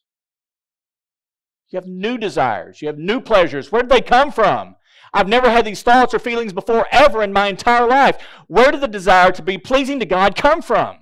You 1.70 1.76
have 1.76 1.86
new 1.86 2.16
desires. 2.16 2.80
You 2.80 2.88
have 2.88 2.98
new 2.98 3.20
pleasures. 3.20 3.70
Where 3.70 3.82
did 3.82 3.90
they 3.90 4.00
come 4.00 4.32
from? 4.32 4.76
I've 5.12 5.28
never 5.28 5.50
had 5.50 5.64
these 5.64 5.82
thoughts 5.82 6.14
or 6.14 6.18
feelings 6.18 6.52
before 6.52 6.86
ever 6.90 7.22
in 7.22 7.32
my 7.32 7.48
entire 7.48 7.86
life. 7.86 8.18
Where 8.46 8.70
did 8.70 8.80
the 8.80 8.88
desire 8.88 9.32
to 9.32 9.42
be 9.42 9.58
pleasing 9.58 10.00
to 10.00 10.06
God 10.06 10.36
come 10.36 10.62
from? 10.62 10.98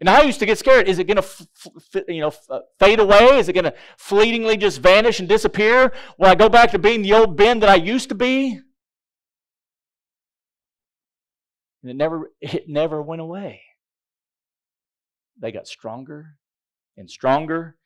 And 0.00 0.08
I 0.08 0.22
used 0.22 0.38
to 0.38 0.46
get 0.46 0.58
scared. 0.58 0.88
Is 0.88 0.98
it 0.98 1.04
going 1.04 1.20
to, 1.20 2.04
you 2.06 2.20
know, 2.20 2.28
f- 2.28 2.46
uh, 2.48 2.60
fade 2.78 3.00
away? 3.00 3.38
Is 3.38 3.48
it 3.48 3.54
going 3.54 3.64
to 3.64 3.74
fleetingly 3.96 4.56
just 4.56 4.80
vanish 4.80 5.18
and 5.18 5.28
disappear? 5.28 5.92
Will 6.18 6.28
I 6.28 6.36
go 6.36 6.48
back 6.48 6.70
to 6.70 6.78
being 6.78 7.02
the 7.02 7.14
old 7.14 7.36
Ben 7.36 7.58
that 7.60 7.68
I 7.68 7.74
used 7.74 8.08
to 8.10 8.14
be? 8.14 8.60
And 11.82 11.90
it 11.90 11.96
never, 11.96 12.30
it 12.40 12.68
never 12.68 13.02
went 13.02 13.20
away. 13.20 13.62
They 15.40 15.50
got 15.50 15.66
stronger 15.66 16.36
and 16.96 17.10
stronger. 17.10 17.77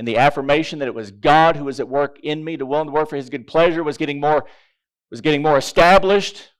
And 0.00 0.08
the 0.08 0.16
affirmation 0.16 0.78
that 0.78 0.88
it 0.88 0.94
was 0.94 1.10
God 1.10 1.56
who 1.56 1.64
was 1.64 1.78
at 1.78 1.86
work 1.86 2.20
in 2.22 2.42
me 2.42 2.56
to 2.56 2.64
will 2.64 2.80
and 2.80 2.88
to 2.88 2.92
work 2.92 3.10
for 3.10 3.16
his 3.16 3.28
good 3.28 3.46
pleasure 3.46 3.84
was 3.84 3.98
getting 3.98 4.18
more, 4.18 4.46
was 5.10 5.20
getting 5.20 5.42
more 5.42 5.58
established. 5.58 6.52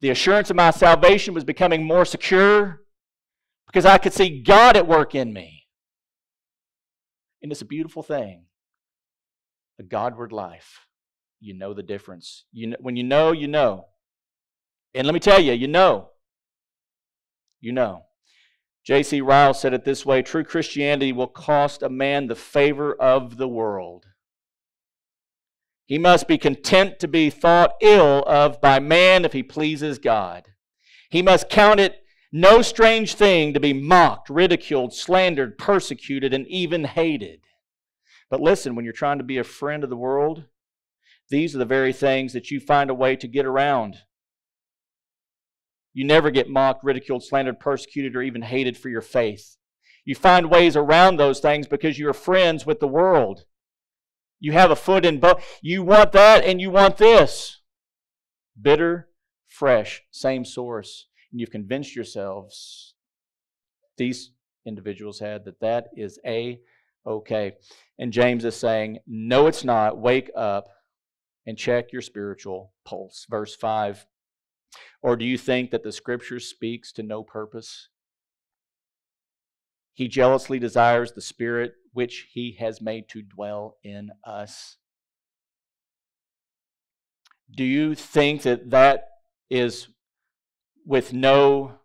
The 0.00 0.10
assurance 0.10 0.50
of 0.50 0.56
my 0.56 0.72
salvation 0.72 1.32
was 1.32 1.44
becoming 1.44 1.84
more 1.84 2.04
secure 2.04 2.82
because 3.68 3.86
I 3.86 3.98
could 3.98 4.12
see 4.12 4.42
God 4.42 4.76
at 4.76 4.88
work 4.88 5.14
in 5.14 5.32
me. 5.32 5.68
And 7.40 7.52
it's 7.52 7.62
a 7.62 7.66
beautiful 7.66 8.02
thing. 8.02 8.46
A 9.78 9.84
Godward 9.84 10.32
life. 10.32 10.88
You 11.38 11.54
know 11.54 11.72
the 11.72 11.84
difference. 11.84 12.46
You 12.50 12.70
know, 12.70 12.76
when 12.80 12.96
you 12.96 13.04
know, 13.04 13.30
you 13.30 13.46
know. 13.46 13.86
And 14.92 15.06
let 15.06 15.14
me 15.14 15.20
tell 15.20 15.38
you, 15.38 15.52
you 15.52 15.68
know. 15.68 16.08
You 17.60 17.70
know. 17.70 18.06
J.C. 18.90 19.20
Ryle 19.20 19.54
said 19.54 19.72
it 19.72 19.84
this 19.84 20.04
way 20.04 20.20
True 20.20 20.42
Christianity 20.42 21.12
will 21.12 21.28
cost 21.28 21.80
a 21.80 21.88
man 21.88 22.26
the 22.26 22.34
favor 22.34 22.92
of 22.92 23.36
the 23.36 23.46
world. 23.46 24.06
He 25.86 25.96
must 25.96 26.26
be 26.26 26.36
content 26.36 26.98
to 26.98 27.06
be 27.06 27.30
thought 27.30 27.74
ill 27.80 28.24
of 28.26 28.60
by 28.60 28.80
man 28.80 29.24
if 29.24 29.32
he 29.32 29.44
pleases 29.44 30.00
God. 30.00 30.48
He 31.08 31.22
must 31.22 31.48
count 31.48 31.78
it 31.78 32.02
no 32.32 32.62
strange 32.62 33.14
thing 33.14 33.54
to 33.54 33.60
be 33.60 33.72
mocked, 33.72 34.28
ridiculed, 34.28 34.92
slandered, 34.92 35.56
persecuted, 35.56 36.34
and 36.34 36.44
even 36.48 36.82
hated. 36.82 37.42
But 38.28 38.40
listen, 38.40 38.74
when 38.74 38.84
you're 38.84 38.92
trying 38.92 39.18
to 39.18 39.24
be 39.24 39.38
a 39.38 39.44
friend 39.44 39.84
of 39.84 39.90
the 39.90 39.96
world, 39.96 40.46
these 41.28 41.54
are 41.54 41.58
the 41.58 41.64
very 41.64 41.92
things 41.92 42.32
that 42.32 42.50
you 42.50 42.58
find 42.58 42.90
a 42.90 42.94
way 42.94 43.14
to 43.14 43.28
get 43.28 43.46
around. 43.46 43.98
You 45.92 46.04
never 46.04 46.30
get 46.30 46.48
mocked, 46.48 46.84
ridiculed, 46.84 47.24
slandered, 47.24 47.58
persecuted, 47.60 48.14
or 48.14 48.22
even 48.22 48.42
hated 48.42 48.76
for 48.76 48.88
your 48.88 49.00
faith. 49.00 49.56
You 50.04 50.14
find 50.14 50.50
ways 50.50 50.76
around 50.76 51.16
those 51.16 51.40
things 51.40 51.66
because 51.66 51.98
you're 51.98 52.12
friends 52.12 52.64
with 52.64 52.80
the 52.80 52.88
world. 52.88 53.44
You 54.38 54.52
have 54.52 54.70
a 54.70 54.76
foot 54.76 55.04
in 55.04 55.20
both. 55.20 55.58
You 55.62 55.82
want 55.82 56.12
that 56.12 56.44
and 56.44 56.60
you 56.60 56.70
want 56.70 56.96
this. 56.96 57.60
Bitter, 58.60 59.08
fresh, 59.48 60.02
same 60.10 60.44
source 60.44 61.06
and 61.30 61.40
you've 61.40 61.50
convinced 61.50 61.94
yourselves, 61.94 62.94
these 63.96 64.32
individuals 64.66 65.20
had, 65.20 65.44
that 65.44 65.60
that 65.60 65.88
is 65.96 66.18
a 66.26 66.60
okay. 67.06 67.52
And 67.98 68.12
James 68.12 68.44
is 68.44 68.56
saying, 68.56 68.98
no, 69.06 69.46
it's 69.46 69.64
not. 69.64 69.98
Wake 69.98 70.30
up 70.36 70.68
and 71.46 71.56
check 71.56 71.92
your 71.92 72.02
spiritual 72.02 72.72
pulse. 72.84 73.26
Verse 73.30 73.54
5. 73.54 74.06
Or 75.02 75.16
do 75.16 75.24
you 75.24 75.38
think 75.38 75.70
that 75.70 75.82
the 75.82 75.92
scripture 75.92 76.40
speaks 76.40 76.92
to 76.92 77.02
no 77.02 77.22
purpose? 77.22 77.88
He 79.92 80.08
jealously 80.08 80.58
desires 80.58 81.12
the 81.12 81.20
Spirit 81.20 81.74
which 81.92 82.28
He 82.32 82.56
has 82.60 82.80
made 82.80 83.08
to 83.08 83.22
dwell 83.22 83.76
in 83.82 84.10
us. 84.24 84.76
Do 87.50 87.64
you 87.64 87.94
think 87.94 88.42
that 88.42 88.70
that 88.70 89.08
is 89.50 89.88
with 90.86 91.12
no 91.12 91.80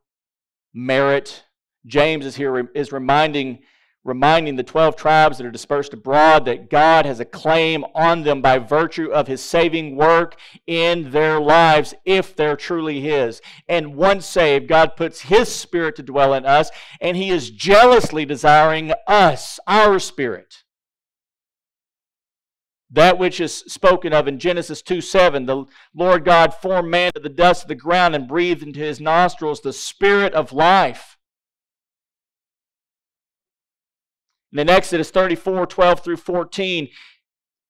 merit. 0.73 1.43
James 1.85 2.25
is 2.25 2.35
here 2.35 2.69
is 2.75 2.91
reminding 2.91 3.59
reminding 4.05 4.55
the 4.55 4.63
12 4.63 4.95
tribes 4.95 5.37
that 5.37 5.47
are 5.47 5.51
dispersed 5.51 5.91
abroad 5.91 6.45
that 6.45 6.69
God 6.69 7.07
has 7.07 7.19
a 7.19 7.25
claim 7.25 7.83
on 7.95 8.21
them 8.21 8.39
by 8.39 8.59
virtue 8.59 9.11
of 9.11 9.27
his 9.27 9.41
saving 9.41 9.95
work 9.95 10.37
in 10.67 11.09
their 11.11 11.41
lives 11.41 11.95
if 12.05 12.35
they're 12.35 12.55
truly 12.55 13.01
his. 13.01 13.41
And 13.67 13.95
once 13.95 14.27
saved, 14.27 14.67
God 14.67 14.95
puts 14.95 15.21
his 15.21 15.53
spirit 15.53 15.95
to 15.95 16.03
dwell 16.03 16.35
in 16.35 16.45
us, 16.45 16.69
and 17.01 17.17
he 17.17 17.31
is 17.31 17.49
jealously 17.49 18.25
desiring 18.25 18.93
us, 19.07 19.59
our 19.65 19.97
spirit. 19.97 20.63
That 22.91 23.17
which 23.17 23.41
is 23.41 23.53
spoken 23.53 24.13
of 24.13 24.27
in 24.27 24.37
Genesis 24.37 24.83
2 24.83 25.01
7, 25.01 25.47
the 25.47 25.65
Lord 25.95 26.23
God 26.23 26.53
formed 26.53 26.89
man 26.89 27.11
of 27.15 27.23
the 27.23 27.29
dust 27.29 27.63
of 27.63 27.67
the 27.69 27.75
ground 27.75 28.13
and 28.13 28.27
breathed 28.27 28.61
into 28.61 28.79
his 28.79 29.01
nostrils 29.01 29.61
the 29.61 29.73
spirit 29.73 30.33
of 30.35 30.53
life. 30.53 31.14
And 34.55 34.69
in 34.69 34.73
Exodus 34.73 35.11
34 35.11 35.65
12 35.65 35.99
through 35.99 36.15
14, 36.15 36.87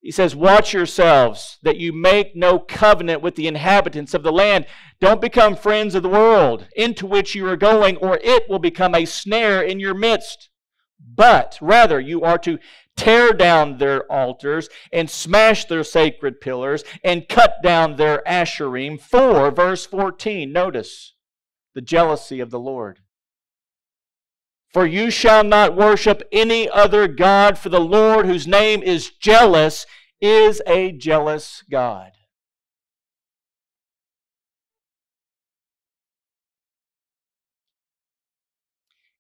he 0.02 0.12
says, 0.12 0.36
Watch 0.36 0.71
yourselves 0.71 1.58
that 1.63 1.78
you 1.78 1.91
make 1.91 2.36
no 2.36 2.60
covenant 2.60 3.24
with 3.24 3.34
the 3.34 3.48
inhabitants 3.48 4.13
of 4.13 4.21
the 4.21 4.32
land. 4.32 4.67
Don't 5.00 5.19
become 5.19 5.56
friends 5.56 5.95
of 5.95 6.04
the 6.04 6.10
world 6.10 6.67
into 6.76 7.08
which 7.08 7.34
you 7.34 7.48
are 7.48 7.58
going, 7.58 7.98
or 7.98 8.19
it 8.21 8.48
will 8.48 8.60
become 8.60 8.93
a 8.93 9.06
snare 9.06 9.63
in 9.63 9.80
your 9.80 9.95
midst. 9.95 10.50
But 11.00 11.58
rather, 11.60 12.00
you 12.00 12.21
are 12.21 12.38
to 12.39 12.60
tear 12.95 13.34
down 13.34 13.80
their 13.80 14.04
altars 14.12 14.69
and 14.93 15.10
smash 15.10 15.65
their 15.65 15.84
sacred 15.84 16.39
pillars 16.39 16.84
and 17.04 17.28
cut 17.28 17.63
down 17.63 17.95
their 17.95 18.21
asherim. 18.28 19.02
For, 19.02 19.50
verse 19.50 19.88
14, 19.88 20.54
notice 20.54 21.15
the 21.74 21.82
jealousy 21.82 22.39
of 22.39 22.52
the 22.52 22.60
Lord. 22.60 23.00
For 24.76 24.86
you 24.86 25.10
shall 25.10 25.46
not 25.46 25.74
worship 25.74 26.22
any 26.34 26.70
other 26.70 27.08
God, 27.08 27.58
for 27.58 27.70
the 27.70 27.80
Lord, 27.80 28.26
whose 28.26 28.46
name 28.46 28.84
is 28.84 29.10
jealous, 29.10 29.86
is 30.20 30.62
a 30.68 30.92
jealous 30.92 31.64
God. 31.72 32.12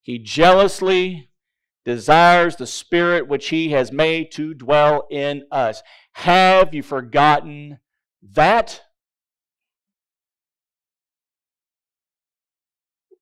He 0.01 0.19
jealously 0.19 1.29
desires 1.85 2.57
the 2.57 2.67
Spirit 2.67 3.29
which 3.29 3.47
He 3.47 3.69
has 3.69 3.93
made 3.93 4.33
to 4.33 4.53
dwell 4.53 5.07
in 5.09 5.45
us. 5.53 5.81
Have 6.15 6.73
you 6.73 6.83
forgotten 6.83 7.79
that? 8.33 8.81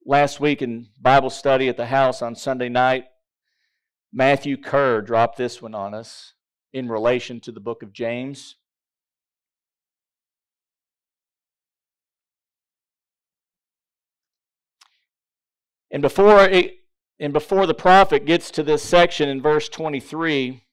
Last 0.05 0.41
week 0.41 0.61
in 0.61 0.89
Bible 0.99 1.29
study 1.29 1.69
at 1.69 1.77
the 1.77 1.85
house 1.85 2.21
on 2.21 2.35
Sunday 2.35 2.67
night, 2.67 3.05
Matthew 4.11 4.57
Kerr 4.57 5.01
dropped 5.01 5.37
this 5.37 5.61
one 5.61 5.73
on 5.73 5.93
us 5.93 6.33
in 6.73 6.89
relation 6.89 7.39
to 7.39 7.53
the 7.53 7.61
book 7.61 7.81
of 7.81 7.93
James. 7.93 8.57
And 15.89 16.01
before 16.01 16.43
it, 16.49 16.79
and 17.19 17.31
before 17.31 17.65
the 17.65 17.73
prophet 17.73 18.25
gets 18.25 18.51
to 18.51 18.63
this 18.63 18.83
section 18.83 19.29
in 19.29 19.41
verse 19.41 19.69
23, 19.69 20.63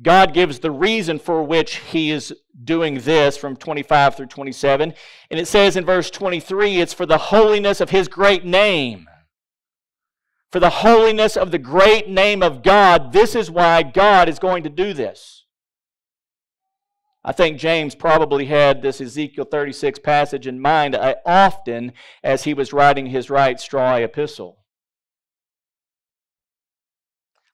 God 0.00 0.32
gives 0.32 0.60
the 0.60 0.70
reason 0.70 1.18
for 1.18 1.42
which 1.42 1.76
he 1.76 2.10
is 2.10 2.32
doing 2.62 3.00
this 3.00 3.36
from 3.36 3.56
25 3.56 4.16
through 4.16 4.26
27. 4.26 4.94
And 5.30 5.40
it 5.40 5.48
says 5.48 5.76
in 5.76 5.84
verse 5.84 6.10
23 6.10 6.80
it's 6.80 6.94
for 6.94 7.06
the 7.06 7.18
holiness 7.18 7.80
of 7.80 7.90
his 7.90 8.06
great 8.06 8.44
name. 8.44 9.08
For 10.52 10.60
the 10.60 10.70
holiness 10.70 11.36
of 11.36 11.50
the 11.50 11.58
great 11.58 12.08
name 12.08 12.42
of 12.42 12.62
God, 12.62 13.12
this 13.12 13.34
is 13.34 13.50
why 13.50 13.82
God 13.82 14.28
is 14.28 14.38
going 14.38 14.62
to 14.62 14.70
do 14.70 14.94
this. 14.94 15.44
I 17.24 17.32
think 17.32 17.58
James 17.58 17.94
probably 17.94 18.46
had 18.46 18.80
this 18.80 19.00
Ezekiel 19.00 19.44
36 19.44 19.98
passage 19.98 20.46
in 20.46 20.60
mind 20.60 20.96
often 21.26 21.92
as 22.22 22.44
he 22.44 22.54
was 22.54 22.72
writing 22.72 23.06
his 23.06 23.28
right 23.28 23.60
straw 23.60 23.96
epistle. 23.96 24.60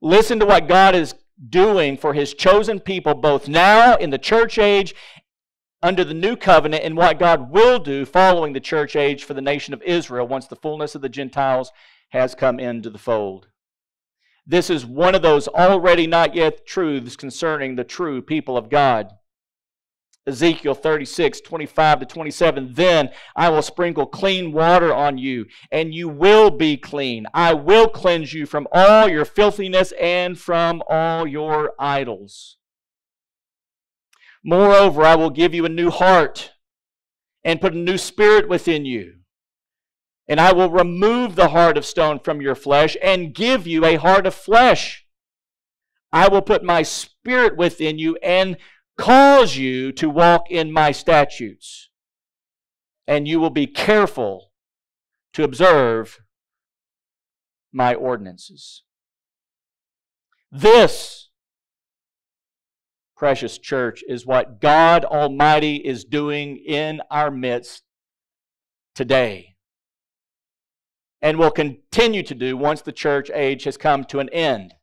Listen 0.00 0.38
to 0.38 0.46
what 0.46 0.68
God 0.68 0.94
is 0.94 1.14
doing 1.48 1.96
for 1.96 2.14
his 2.14 2.34
chosen 2.34 2.80
people, 2.80 3.14
both 3.14 3.48
now 3.48 3.96
in 3.96 4.10
the 4.10 4.18
church 4.18 4.58
age 4.58 4.94
under 5.82 6.04
the 6.04 6.14
new 6.14 6.34
covenant, 6.34 6.82
and 6.82 6.96
what 6.96 7.18
God 7.18 7.50
will 7.50 7.78
do 7.78 8.06
following 8.06 8.54
the 8.54 8.60
church 8.60 8.96
age 8.96 9.24
for 9.24 9.34
the 9.34 9.42
nation 9.42 9.74
of 9.74 9.82
Israel 9.82 10.26
once 10.26 10.46
the 10.46 10.56
fullness 10.56 10.94
of 10.94 11.02
the 11.02 11.10
Gentiles 11.10 11.72
has 12.10 12.34
come 12.34 12.58
into 12.58 12.88
the 12.88 12.98
fold. 12.98 13.48
This 14.46 14.70
is 14.70 14.86
one 14.86 15.14
of 15.14 15.22
those 15.22 15.48
already 15.48 16.06
not 16.06 16.34
yet 16.34 16.66
truths 16.66 17.16
concerning 17.16 17.76
the 17.76 17.84
true 17.84 18.22
people 18.22 18.56
of 18.56 18.70
God. 18.70 19.12
Ezekiel 20.26 20.74
36, 20.74 21.42
25 21.42 22.00
to 22.00 22.06
27. 22.06 22.72
Then 22.72 23.10
I 23.37 23.50
will 23.50 23.60
sprinkle 23.60 24.06
clean 24.06 24.52
water 24.52 24.92
on 24.92 25.18
you, 25.18 25.46
and 25.70 25.92
you 25.92 26.08
will 26.08 26.50
be 26.50 26.78
clean. 26.78 27.26
I 27.34 27.52
will 27.52 27.88
cleanse 27.88 28.32
you 28.32 28.46
from 28.46 28.66
all 28.72 29.08
your 29.08 29.26
filthiness 29.26 29.92
and 30.00 30.38
from 30.38 30.82
all 30.88 31.26
your 31.26 31.74
idols. 31.78 32.56
Moreover, 34.42 35.02
I 35.02 35.14
will 35.14 35.30
give 35.30 35.54
you 35.54 35.66
a 35.66 35.70
new 35.70 35.90
heart 35.90 36.52
and 37.44 37.60
put 37.60 37.74
a 37.74 37.78
new 37.78 37.98
spirit 37.98 38.48
within 38.48 38.87
you. 38.87 39.16
And 40.26 40.40
I 40.40 40.52
will 40.52 40.70
remove 40.70 41.37
the 41.37 41.48
heart 41.48 41.76
of 41.76 41.84
stone 41.84 42.18
from 42.18 42.40
your 42.40 42.54
flesh 42.54 42.96
and 43.02 43.34
give 43.34 43.66
you 43.66 43.84
a 43.84 43.96
heart 43.96 44.26
of 44.26 44.34
flesh. 44.34 45.04
I 46.10 46.28
will 46.28 46.42
put 46.42 46.62
my 46.62 46.82
spirit 46.82 47.56
within 47.56 47.98
you 47.98 48.16
and 48.22 48.56
cause 48.96 49.57
you 49.57 49.92
to 49.92 50.09
walk 50.09 50.50
in 50.50 50.72
my 50.72 50.92
statutes. 50.92 51.90
And 53.07 53.28
you 53.28 53.38
will 53.40 53.50
be 53.50 53.66
careful 53.66 54.52
to 55.35 55.44
observe 55.44 56.20
my 57.72 57.94
ordinances. 57.94 58.83
This, 60.50 61.28
precious 63.16 63.59
church, 63.59 64.02
is 64.09 64.24
what 64.24 64.61
God 64.61 65.04
Almighty 65.04 65.76
is 65.76 66.04
doing 66.04 66.57
in 66.57 67.02
our 67.11 67.30
midst 67.30 67.83
today 68.94 69.54
and 71.20 71.38
will 71.38 71.50
continue 71.50 72.22
to 72.22 72.35
do 72.35 72.57
once 72.57 72.83
the 72.83 72.92
church 72.92 73.30
age 73.33 73.64
has 73.64 73.76
come 73.78 74.04
to 74.04 74.20
an 74.20 74.28
end. 74.28 74.74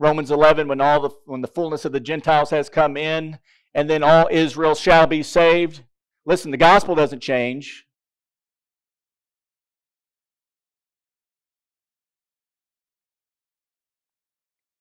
Romans 0.00 0.30
11, 0.30 0.66
when 0.66 0.80
all 0.80 0.98
the 0.98 1.10
when 1.26 1.42
the 1.42 1.46
fullness 1.46 1.84
of 1.84 1.92
the 1.92 2.00
Gentiles 2.00 2.48
has 2.48 2.70
come 2.70 2.96
in, 2.96 3.38
and 3.74 3.88
then 3.88 4.02
all 4.02 4.28
Israel 4.30 4.74
shall 4.74 5.06
be 5.06 5.22
saved. 5.22 5.82
Listen, 6.24 6.50
the 6.50 6.56
gospel 6.56 6.94
doesn't 6.94 7.20
change. 7.20 7.86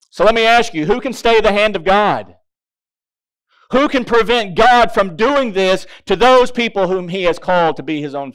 So 0.09 0.23
let 0.23 0.33
me 0.33 0.45
ask 0.45 0.73
you, 0.73 0.85
who 0.85 1.01
can 1.01 1.11
stay 1.11 1.41
the 1.41 1.51
hand 1.51 1.75
of 1.75 1.83
God? 1.83 2.37
Who 3.71 3.89
can 3.89 4.05
prevent 4.05 4.55
God 4.55 4.93
from 4.93 5.17
doing 5.17 5.51
this 5.51 5.85
to 6.05 6.15
those 6.15 6.49
people 6.49 6.87
whom 6.87 7.09
He 7.09 7.23
has 7.23 7.39
called 7.39 7.75
to 7.75 7.83
be 7.83 8.01
His 8.01 8.15
own 8.15 8.33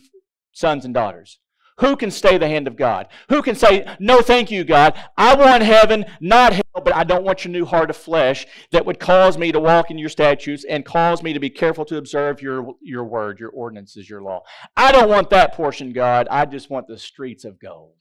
sons 0.53 0.85
and 0.85 0.92
daughters? 0.92 1.40
Who 1.79 1.97
can 1.97 2.13
stay 2.13 2.39
the 2.39 2.47
hand 2.47 2.69
of 2.69 2.77
God? 2.77 3.09
Who 3.29 3.43
can 3.43 3.57
say, 3.57 3.85
No, 3.99 4.21
thank 4.21 4.51
you, 4.51 4.63
God. 4.63 4.95
I 5.17 5.35
want 5.35 5.63
heaven, 5.65 6.05
not 6.21 6.53
hell, 6.53 6.83
but 6.85 6.95
I 6.95 7.03
don't 7.03 7.25
want 7.25 7.45
your 7.45 7.51
new 7.51 7.65
heart 7.65 7.91
of 7.91 7.97
flesh 7.97 8.47
that 8.71 8.87
would 8.87 9.01
cause 9.01 9.37
me 9.37 9.51
to 9.51 9.59
walk 9.59 9.91
in 9.91 9.99
your 9.99 10.09
statutes 10.09 10.65
and 10.65 10.85
cause 10.85 11.23
me 11.23 11.33
to 11.33 11.41
be 11.41 11.51
careful 11.51 11.85
to 11.87 11.97
observe 11.97 12.41
your, 12.41 12.75
your 12.81 13.03
word, 13.03 13.41
your 13.41 13.51
ordinances, 13.51 14.09
your 14.09 14.23
law. 14.23 14.43
I 14.77 14.93
don't 14.93 15.09
want 15.09 15.31
that 15.31 15.55
portion, 15.55 15.93
God. 15.93 16.29
I 16.31 16.45
just 16.45 16.71
want 16.71 16.87
the 16.87 16.99
streets 16.99 17.45
of 17.45 17.59
gold. 17.59 17.97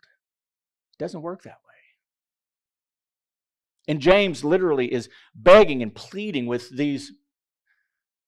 It 0.93 0.99
doesn't 0.99 1.21
work 1.23 1.41
that 1.43 1.49
way. 1.49 1.73
And 3.87 3.99
James 3.99 4.43
literally 4.43 4.93
is 4.93 5.09
begging 5.33 5.81
and 5.81 5.93
pleading 5.93 6.45
with 6.45 6.69
these 6.69 7.11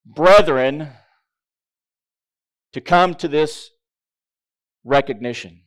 brethren 0.05 0.89
to 2.73 2.81
come 2.81 3.13
to 3.15 3.27
this 3.27 3.69
recognition. 4.85 5.63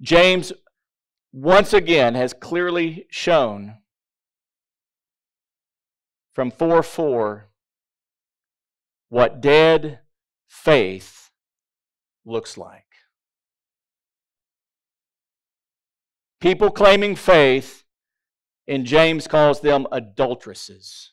James 0.00 0.52
once 1.32 1.72
again 1.72 2.14
has 2.14 2.32
clearly 2.32 3.06
shown 3.10 3.78
from 6.32 6.50
4 6.50 6.82
4 6.82 7.48
what 9.08 9.40
dead 9.40 10.00
faith 10.46 11.30
looks 12.24 12.56
like. 12.56 12.84
People 16.40 16.70
claiming 16.70 17.14
faith, 17.16 17.84
and 18.66 18.84
James 18.84 19.26
calls 19.26 19.60
them 19.60 19.86
adulteresses 19.92 21.12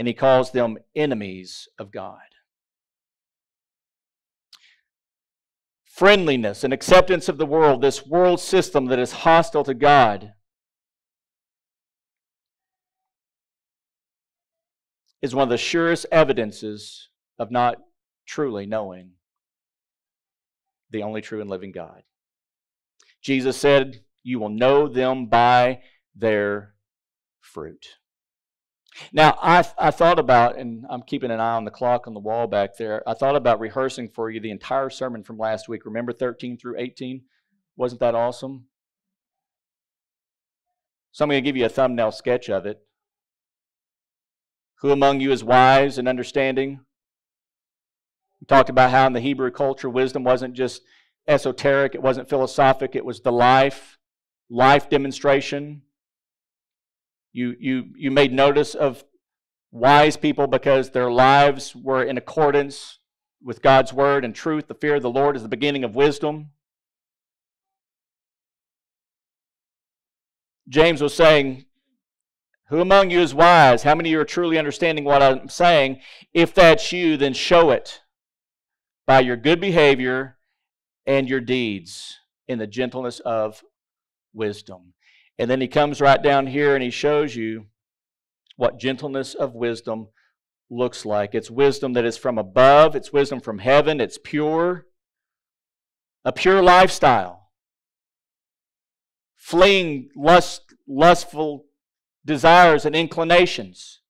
and 0.00 0.08
he 0.08 0.14
calls 0.14 0.52
them 0.52 0.78
enemies 0.96 1.68
of 1.78 1.92
God. 1.92 2.29
Friendliness 6.00 6.64
and 6.64 6.72
acceptance 6.72 7.28
of 7.28 7.36
the 7.36 7.44
world, 7.44 7.82
this 7.82 8.06
world 8.06 8.40
system 8.40 8.86
that 8.86 8.98
is 8.98 9.12
hostile 9.12 9.64
to 9.64 9.74
God, 9.74 10.32
is 15.20 15.34
one 15.34 15.42
of 15.42 15.50
the 15.50 15.58
surest 15.58 16.06
evidences 16.10 17.10
of 17.38 17.50
not 17.50 17.76
truly 18.26 18.64
knowing 18.64 19.10
the 20.88 21.02
only 21.02 21.20
true 21.20 21.42
and 21.42 21.50
living 21.50 21.70
God. 21.70 22.02
Jesus 23.20 23.58
said, 23.58 24.00
You 24.22 24.38
will 24.38 24.48
know 24.48 24.88
them 24.88 25.26
by 25.26 25.82
their 26.16 26.76
fruit. 27.42 27.99
Now, 29.12 29.38
I, 29.40 29.64
I 29.78 29.90
thought 29.90 30.18
about, 30.18 30.58
and 30.58 30.84
I'm 30.90 31.02
keeping 31.02 31.30
an 31.30 31.40
eye 31.40 31.54
on 31.54 31.64
the 31.64 31.70
clock 31.70 32.06
on 32.06 32.14
the 32.14 32.20
wall 32.20 32.46
back 32.46 32.76
there. 32.76 33.02
I 33.08 33.14
thought 33.14 33.36
about 33.36 33.60
rehearsing 33.60 34.08
for 34.08 34.30
you 34.30 34.40
the 34.40 34.50
entire 34.50 34.90
sermon 34.90 35.22
from 35.22 35.38
last 35.38 35.68
week. 35.68 35.84
Remember 35.84 36.12
13 36.12 36.56
through 36.58 36.78
18? 36.78 37.22
Wasn't 37.76 38.00
that 38.00 38.14
awesome? 38.14 38.66
So 41.12 41.24
I'm 41.24 41.30
going 41.30 41.42
to 41.42 41.48
give 41.48 41.56
you 41.56 41.66
a 41.66 41.70
thumbnail 41.70 42.12
sketch 42.12 42.48
of 42.48 42.66
it. 42.66 42.80
Who 44.80 44.90
among 44.90 45.20
you 45.20 45.30
is 45.32 45.44
wise 45.44 45.98
and 45.98 46.08
understanding? 46.08 46.80
We 48.40 48.46
talked 48.46 48.70
about 48.70 48.90
how 48.90 49.06
in 49.06 49.12
the 49.12 49.20
Hebrew 49.20 49.50
culture, 49.50 49.90
wisdom 49.90 50.24
wasn't 50.24 50.54
just 50.54 50.82
esoteric, 51.28 51.94
it 51.94 52.02
wasn't 52.02 52.28
philosophic, 52.28 52.96
it 52.96 53.04
was 53.04 53.20
the 53.20 53.32
life, 53.32 53.98
life 54.48 54.88
demonstration. 54.88 55.82
You, 57.32 57.54
you, 57.58 57.84
you 57.96 58.10
made 58.10 58.32
notice 58.32 58.74
of 58.74 59.04
wise 59.70 60.16
people 60.16 60.46
because 60.46 60.90
their 60.90 61.10
lives 61.10 61.76
were 61.76 62.02
in 62.02 62.18
accordance 62.18 62.98
with 63.42 63.62
God's 63.62 63.92
word 63.92 64.24
and 64.24 64.34
truth. 64.34 64.68
The 64.68 64.74
fear 64.74 64.96
of 64.96 65.02
the 65.02 65.10
Lord 65.10 65.36
is 65.36 65.42
the 65.42 65.48
beginning 65.48 65.84
of 65.84 65.94
wisdom. 65.94 66.50
James 70.68 71.02
was 71.02 71.14
saying, 71.14 71.66
Who 72.68 72.80
among 72.80 73.10
you 73.10 73.20
is 73.20 73.34
wise? 73.34 73.82
How 73.82 73.94
many 73.94 74.10
of 74.10 74.12
you 74.12 74.20
are 74.20 74.24
truly 74.24 74.58
understanding 74.58 75.04
what 75.04 75.22
I'm 75.22 75.48
saying? 75.48 76.00
If 76.32 76.54
that's 76.54 76.92
you, 76.92 77.16
then 77.16 77.32
show 77.32 77.70
it 77.70 78.00
by 79.06 79.20
your 79.20 79.36
good 79.36 79.60
behavior 79.60 80.36
and 81.06 81.28
your 81.28 81.40
deeds 81.40 82.18
in 82.46 82.58
the 82.58 82.66
gentleness 82.66 83.20
of 83.20 83.62
wisdom. 84.32 84.94
And 85.40 85.50
then 85.50 85.62
he 85.62 85.68
comes 85.68 86.02
right 86.02 86.22
down 86.22 86.48
here 86.48 86.74
and 86.74 86.84
he 86.84 86.90
shows 86.90 87.34
you 87.34 87.64
what 88.56 88.78
gentleness 88.78 89.32
of 89.34 89.54
wisdom 89.54 90.08
looks 90.68 91.06
like. 91.06 91.34
It's 91.34 91.50
wisdom 91.50 91.94
that 91.94 92.04
is 92.04 92.18
from 92.18 92.36
above, 92.36 92.94
it's 92.94 93.10
wisdom 93.10 93.40
from 93.40 93.60
heaven, 93.60 94.02
it's 94.02 94.18
pure, 94.22 94.86
a 96.26 96.32
pure 96.32 96.62
lifestyle. 96.62 97.52
Fleeing 99.34 100.10
lust, 100.14 100.74
lustful 100.86 101.64
desires 102.22 102.84
and 102.84 102.94
inclinations. 102.94 104.02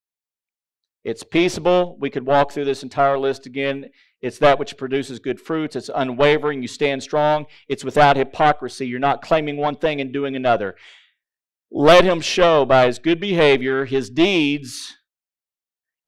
It's 1.04 1.22
peaceable. 1.22 1.96
We 2.00 2.10
could 2.10 2.26
walk 2.26 2.50
through 2.50 2.64
this 2.64 2.82
entire 2.82 3.16
list 3.16 3.46
again. 3.46 3.90
It's 4.20 4.38
that 4.38 4.58
which 4.58 4.76
produces 4.76 5.20
good 5.20 5.40
fruits. 5.40 5.76
It's 5.76 5.90
unwavering. 5.94 6.60
You 6.60 6.68
stand 6.68 7.04
strong. 7.04 7.46
It's 7.68 7.84
without 7.84 8.16
hypocrisy. 8.16 8.88
You're 8.88 8.98
not 8.98 9.22
claiming 9.22 9.58
one 9.58 9.76
thing 9.76 10.00
and 10.00 10.12
doing 10.12 10.34
another. 10.34 10.74
Let 11.70 12.04
him 12.04 12.20
show 12.20 12.64
by 12.64 12.86
his 12.86 12.98
good 12.98 13.20
behavior 13.20 13.84
his 13.84 14.10
deeds 14.10 14.96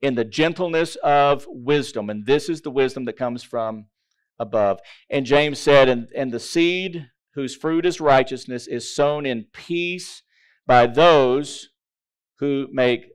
in 0.01 0.15
the 0.15 0.25
gentleness 0.25 0.97
of 0.97 1.45
wisdom. 1.47 2.09
And 2.09 2.25
this 2.25 2.49
is 2.49 2.61
the 2.61 2.71
wisdom 2.71 3.05
that 3.05 3.17
comes 3.17 3.43
from 3.43 3.85
above. 4.37 4.79
And 5.09 5.25
James 5.25 5.59
said, 5.59 5.87
and, 5.87 6.09
and 6.15 6.31
the 6.31 6.39
seed 6.39 7.07
whose 7.35 7.55
fruit 7.55 7.85
is 7.85 8.01
righteousness 8.01 8.67
is 8.67 8.93
sown 8.93 9.25
in 9.25 9.45
peace 9.53 10.23
by 10.67 10.87
those 10.87 11.69
who 12.39 12.67
make 12.71 13.11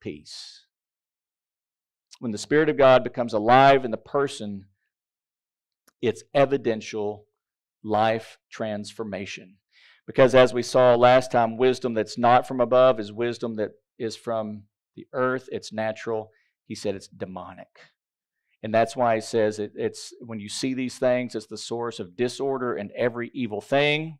peace. 0.00 0.64
When 2.20 2.32
the 2.32 2.38
Spirit 2.38 2.68
of 2.68 2.76
God 2.76 3.04
becomes 3.04 3.32
alive 3.32 3.84
in 3.84 3.90
the 3.90 3.96
person, 3.96 4.66
it's 6.00 6.22
evidential 6.34 7.26
life 7.82 8.38
transformation. 8.50 9.56
Because 10.08 10.34
as 10.34 10.54
we 10.54 10.62
saw 10.62 10.94
last 10.94 11.30
time, 11.30 11.58
wisdom 11.58 11.92
that's 11.92 12.16
not 12.16 12.48
from 12.48 12.62
above 12.62 12.98
is 12.98 13.12
wisdom 13.12 13.56
that 13.56 13.72
is 13.98 14.16
from 14.16 14.62
the 14.96 15.06
earth. 15.12 15.50
It's 15.52 15.70
natural. 15.70 16.30
He 16.64 16.74
said 16.74 16.94
it's 16.94 17.08
demonic. 17.08 17.68
And 18.62 18.74
that's 18.74 18.96
why 18.96 19.16
he 19.16 19.20
says 19.20 19.58
it, 19.58 19.72
it's 19.76 20.14
when 20.20 20.40
you 20.40 20.48
see 20.48 20.72
these 20.72 20.98
things, 20.98 21.34
it's 21.34 21.46
the 21.46 21.58
source 21.58 22.00
of 22.00 22.16
disorder 22.16 22.74
and 22.74 22.90
every 22.92 23.30
evil 23.34 23.60
thing. 23.60 24.18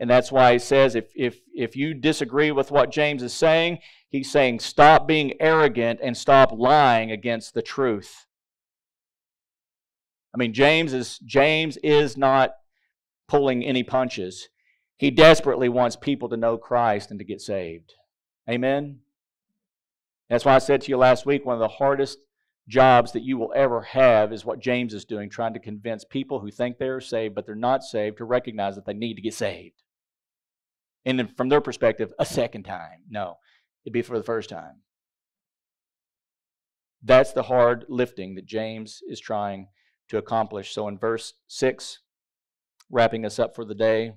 And 0.00 0.10
that's 0.10 0.32
why 0.32 0.54
he 0.54 0.58
says 0.58 0.96
if, 0.96 1.12
if, 1.14 1.38
if 1.54 1.76
you 1.76 1.94
disagree 1.94 2.50
with 2.50 2.72
what 2.72 2.90
James 2.90 3.22
is 3.22 3.32
saying, 3.32 3.78
he's 4.08 4.30
saying 4.32 4.58
stop 4.58 5.06
being 5.06 5.40
arrogant 5.40 6.00
and 6.02 6.16
stop 6.16 6.50
lying 6.50 7.12
against 7.12 7.54
the 7.54 7.62
truth. 7.62 8.26
I 10.34 10.38
mean, 10.38 10.52
James 10.52 10.92
is, 10.92 11.20
James 11.20 11.76
is 11.76 12.16
not 12.16 12.54
pulling 13.28 13.62
any 13.64 13.84
punches. 13.84 14.48
He 14.96 15.10
desperately 15.10 15.68
wants 15.68 15.96
people 15.96 16.28
to 16.28 16.36
know 16.36 16.56
Christ 16.56 17.10
and 17.10 17.18
to 17.18 17.24
get 17.24 17.40
saved. 17.40 17.94
Amen? 18.48 19.00
That's 20.28 20.44
why 20.44 20.54
I 20.54 20.58
said 20.58 20.80
to 20.82 20.88
you 20.90 20.96
last 20.96 21.26
week 21.26 21.44
one 21.44 21.54
of 21.54 21.60
the 21.60 21.68
hardest 21.68 22.18
jobs 22.68 23.12
that 23.12 23.22
you 23.22 23.36
will 23.36 23.52
ever 23.54 23.82
have 23.82 24.32
is 24.32 24.44
what 24.44 24.60
James 24.60 24.94
is 24.94 25.04
doing, 25.04 25.28
trying 25.28 25.54
to 25.54 25.60
convince 25.60 26.04
people 26.04 26.40
who 26.40 26.50
think 26.50 26.78
they 26.78 26.88
are 26.88 27.00
saved 27.00 27.34
but 27.34 27.44
they're 27.44 27.54
not 27.54 27.82
saved 27.82 28.18
to 28.18 28.24
recognize 28.24 28.76
that 28.76 28.86
they 28.86 28.94
need 28.94 29.14
to 29.14 29.22
get 29.22 29.34
saved. 29.34 29.82
And 31.04 31.18
then 31.18 31.28
from 31.28 31.48
their 31.48 31.60
perspective, 31.60 32.12
a 32.18 32.24
second 32.24 32.62
time. 32.62 33.02
No, 33.10 33.38
it'd 33.84 33.92
be 33.92 34.02
for 34.02 34.16
the 34.16 34.24
first 34.24 34.48
time. 34.48 34.82
That's 37.02 37.32
the 37.32 37.42
hard 37.42 37.84
lifting 37.88 38.36
that 38.36 38.46
James 38.46 39.00
is 39.08 39.20
trying 39.20 39.68
to 40.08 40.18
accomplish. 40.18 40.72
So 40.72 40.86
in 40.86 40.98
verse 40.98 41.34
6, 41.48 41.98
wrapping 42.90 43.26
us 43.26 43.40
up 43.40 43.56
for 43.56 43.64
the 43.64 43.74
day, 43.74 44.12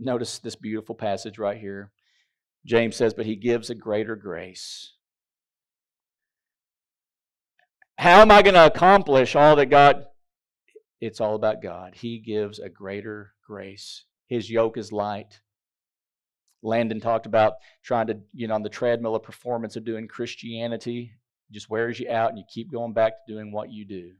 notice 0.00 0.38
this 0.38 0.56
beautiful 0.56 0.94
passage 0.94 1.38
right 1.38 1.58
here. 1.58 1.92
James 2.66 2.96
says, 2.96 3.14
But 3.14 3.26
he 3.26 3.36
gives 3.36 3.70
a 3.70 3.74
greater 3.74 4.16
grace. 4.16 4.94
How 7.98 8.22
am 8.22 8.30
I 8.30 8.42
going 8.42 8.54
to 8.54 8.66
accomplish 8.66 9.36
all 9.36 9.56
that 9.56 9.66
God? 9.66 10.06
It's 11.00 11.20
all 11.20 11.34
about 11.34 11.62
God. 11.62 11.94
He 11.94 12.18
gives 12.18 12.58
a 12.58 12.68
greater 12.68 13.32
grace. 13.46 14.04
His 14.26 14.50
yoke 14.50 14.76
is 14.76 14.92
light. 14.92 15.40
Landon 16.62 17.00
talked 17.00 17.26
about 17.26 17.54
trying 17.82 18.06
to, 18.08 18.18
you 18.32 18.48
know, 18.48 18.54
on 18.54 18.62
the 18.62 18.68
treadmill 18.68 19.16
of 19.16 19.22
performance 19.22 19.76
of 19.76 19.84
doing 19.84 20.08
Christianity 20.08 21.12
just 21.50 21.70
wears 21.70 21.98
you 21.98 22.10
out 22.10 22.30
and 22.30 22.38
you 22.38 22.44
keep 22.52 22.70
going 22.70 22.92
back 22.92 23.12
to 23.12 23.32
doing 23.32 23.50
what 23.50 23.72
you 23.72 23.84
do. 23.84 24.12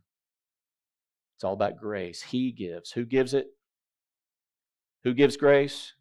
It's 1.37 1.45
all 1.45 1.53
about 1.53 1.77
grace. 1.77 2.23
He 2.23 2.53
gives. 2.53 2.93
Who 2.93 3.05
gives 3.05 3.35
it? 3.35 3.47
Who 5.05 5.15
gives 5.15 5.37
grace? 5.37 5.95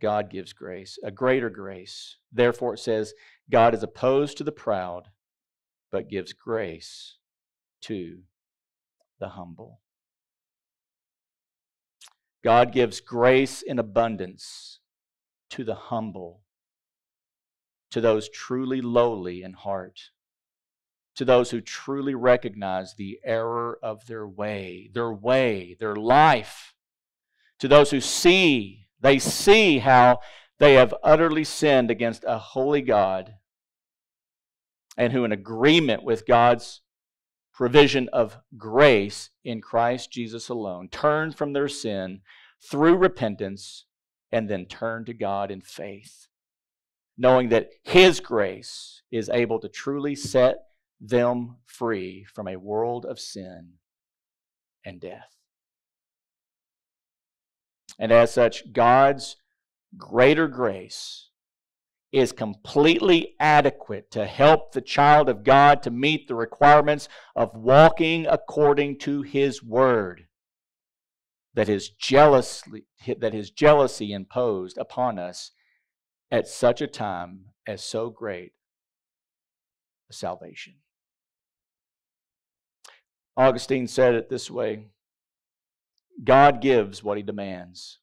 God 0.00 0.30
gives 0.30 0.52
grace, 0.52 0.98
a 1.02 1.10
greater 1.10 1.50
grace. 1.50 2.16
Therefore, 2.32 2.74
it 2.74 2.78
says, 2.78 3.14
God 3.50 3.74
is 3.74 3.82
opposed 3.82 4.38
to 4.38 4.44
the 4.44 4.52
proud, 4.52 5.08
but 5.90 6.08
gives 6.08 6.32
grace 6.32 7.16
to 7.82 8.20
the 9.18 9.30
humble. 9.30 9.80
God 12.44 12.72
gives 12.72 13.00
grace 13.00 13.62
in 13.62 13.78
abundance 13.78 14.78
to 15.50 15.64
the 15.64 15.74
humble, 15.74 16.42
to 17.90 18.00
those 18.00 18.28
truly 18.28 18.80
lowly 18.80 19.42
in 19.42 19.54
heart, 19.54 20.10
to 21.16 21.24
those 21.24 21.50
who 21.50 21.60
truly 21.60 22.14
recognize 22.14 22.94
the 22.94 23.18
error 23.24 23.76
of 23.82 24.06
their 24.06 24.26
way, 24.26 24.88
their 24.92 25.12
way, 25.12 25.76
their 25.80 25.96
life, 25.96 26.74
to 27.58 27.68
those 27.68 27.90
who 27.90 28.00
see, 28.00 28.86
they 29.00 29.18
see 29.18 29.78
how 29.78 30.20
they 30.58 30.74
have 30.74 30.94
utterly 31.02 31.44
sinned 31.44 31.90
against 31.90 32.24
a 32.26 32.38
holy 32.38 32.82
God 32.82 33.34
and 34.96 35.12
who, 35.12 35.24
in 35.24 35.32
agreement 35.32 36.02
with 36.02 36.26
God's 36.26 36.82
provision 37.52 38.08
of 38.12 38.38
grace 38.56 39.30
in 39.44 39.60
Christ 39.60 40.12
Jesus 40.12 40.48
alone, 40.48 40.88
turn 40.88 41.32
from 41.32 41.52
their 41.52 41.68
sin 41.68 42.20
through 42.60 42.96
repentance 42.96 43.86
and 44.30 44.48
then 44.48 44.66
turn 44.66 45.04
to 45.06 45.14
God 45.14 45.50
in 45.50 45.60
faith, 45.60 46.28
knowing 47.16 47.48
that 47.48 47.70
His 47.82 48.20
grace 48.20 49.02
is 49.10 49.28
able 49.28 49.58
to 49.60 49.68
truly 49.68 50.14
set 50.14 50.56
them 51.00 51.56
free 51.64 52.24
from 52.24 52.48
a 52.48 52.56
world 52.56 53.06
of 53.06 53.20
sin 53.20 53.74
and 54.84 55.00
death. 55.00 55.37
And 57.98 58.12
as 58.12 58.32
such, 58.32 58.72
God's 58.72 59.36
greater 59.96 60.48
grace 60.48 61.28
is 62.12 62.32
completely 62.32 63.34
adequate 63.38 64.10
to 64.12 64.24
help 64.24 64.72
the 64.72 64.80
child 64.80 65.28
of 65.28 65.44
God 65.44 65.82
to 65.82 65.90
meet 65.90 66.26
the 66.26 66.34
requirements 66.34 67.08
of 67.36 67.54
walking 67.54 68.26
according 68.26 68.98
to 69.00 69.22
his 69.22 69.62
word 69.62 70.26
that 71.54 71.68
his 71.68 71.90
jealously 71.90 72.84
that 73.18 73.32
his 73.32 73.50
jealousy 73.50 74.12
imposed 74.12 74.78
upon 74.78 75.18
us 75.18 75.50
at 76.30 76.46
such 76.46 76.80
a 76.80 76.86
time 76.86 77.46
as 77.66 77.82
so 77.82 78.10
great 78.10 78.52
a 80.08 80.12
salvation. 80.12 80.74
Augustine 83.36 83.86
said 83.86 84.14
it 84.14 84.28
this 84.30 84.50
way 84.50 84.86
God 86.22 86.60
gives 86.60 87.02
what 87.02 87.16
he 87.16 87.22
demands. 87.22 87.98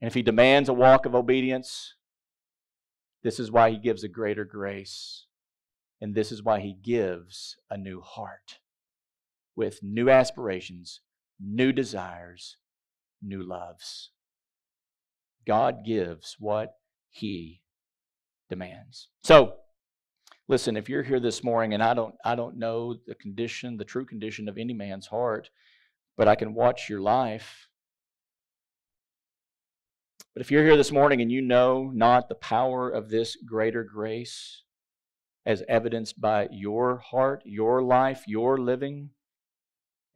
And 0.00 0.08
if 0.08 0.14
he 0.14 0.22
demands 0.22 0.68
a 0.68 0.74
walk 0.74 1.06
of 1.06 1.14
obedience, 1.14 1.94
this 3.22 3.38
is 3.40 3.50
why 3.50 3.70
he 3.70 3.78
gives 3.78 4.04
a 4.04 4.08
greater 4.08 4.44
grace. 4.44 5.26
And 6.00 6.14
this 6.14 6.30
is 6.30 6.42
why 6.42 6.60
he 6.60 6.74
gives 6.74 7.56
a 7.70 7.78
new 7.78 8.00
heart 8.00 8.58
with 9.56 9.82
new 9.82 10.10
aspirations, 10.10 11.00
new 11.40 11.72
desires, 11.72 12.56
new 13.22 13.42
loves. 13.42 14.10
God 15.46 15.84
gives 15.86 16.36
what 16.38 16.74
he 17.08 17.62
demands. 18.50 19.08
So, 19.22 19.54
listen, 20.48 20.76
if 20.76 20.88
you're 20.88 21.02
here 21.02 21.20
this 21.20 21.42
morning 21.42 21.74
and 21.74 21.82
I 21.82 21.94
don't 21.94 22.14
I 22.24 22.34
don't 22.34 22.56
know 22.56 22.96
the 23.06 23.14
condition, 23.14 23.76
the 23.76 23.84
true 23.84 24.04
condition 24.04 24.48
of 24.48 24.58
any 24.58 24.74
man's 24.74 25.06
heart, 25.06 25.50
but 26.16 26.28
I 26.28 26.34
can 26.34 26.54
watch 26.54 26.88
your 26.88 27.00
life. 27.00 27.68
But 30.34 30.40
if 30.40 30.50
you're 30.50 30.64
here 30.64 30.76
this 30.76 30.92
morning 30.92 31.20
and 31.20 31.30
you 31.30 31.40
know 31.40 31.90
not 31.94 32.28
the 32.28 32.34
power 32.34 32.90
of 32.90 33.08
this 33.08 33.36
greater 33.36 33.84
grace, 33.84 34.62
as 35.46 35.62
evidenced 35.68 36.20
by 36.20 36.48
your 36.50 36.98
heart, 36.98 37.42
your 37.44 37.82
life, 37.82 38.24
your 38.26 38.58
living, 38.58 39.10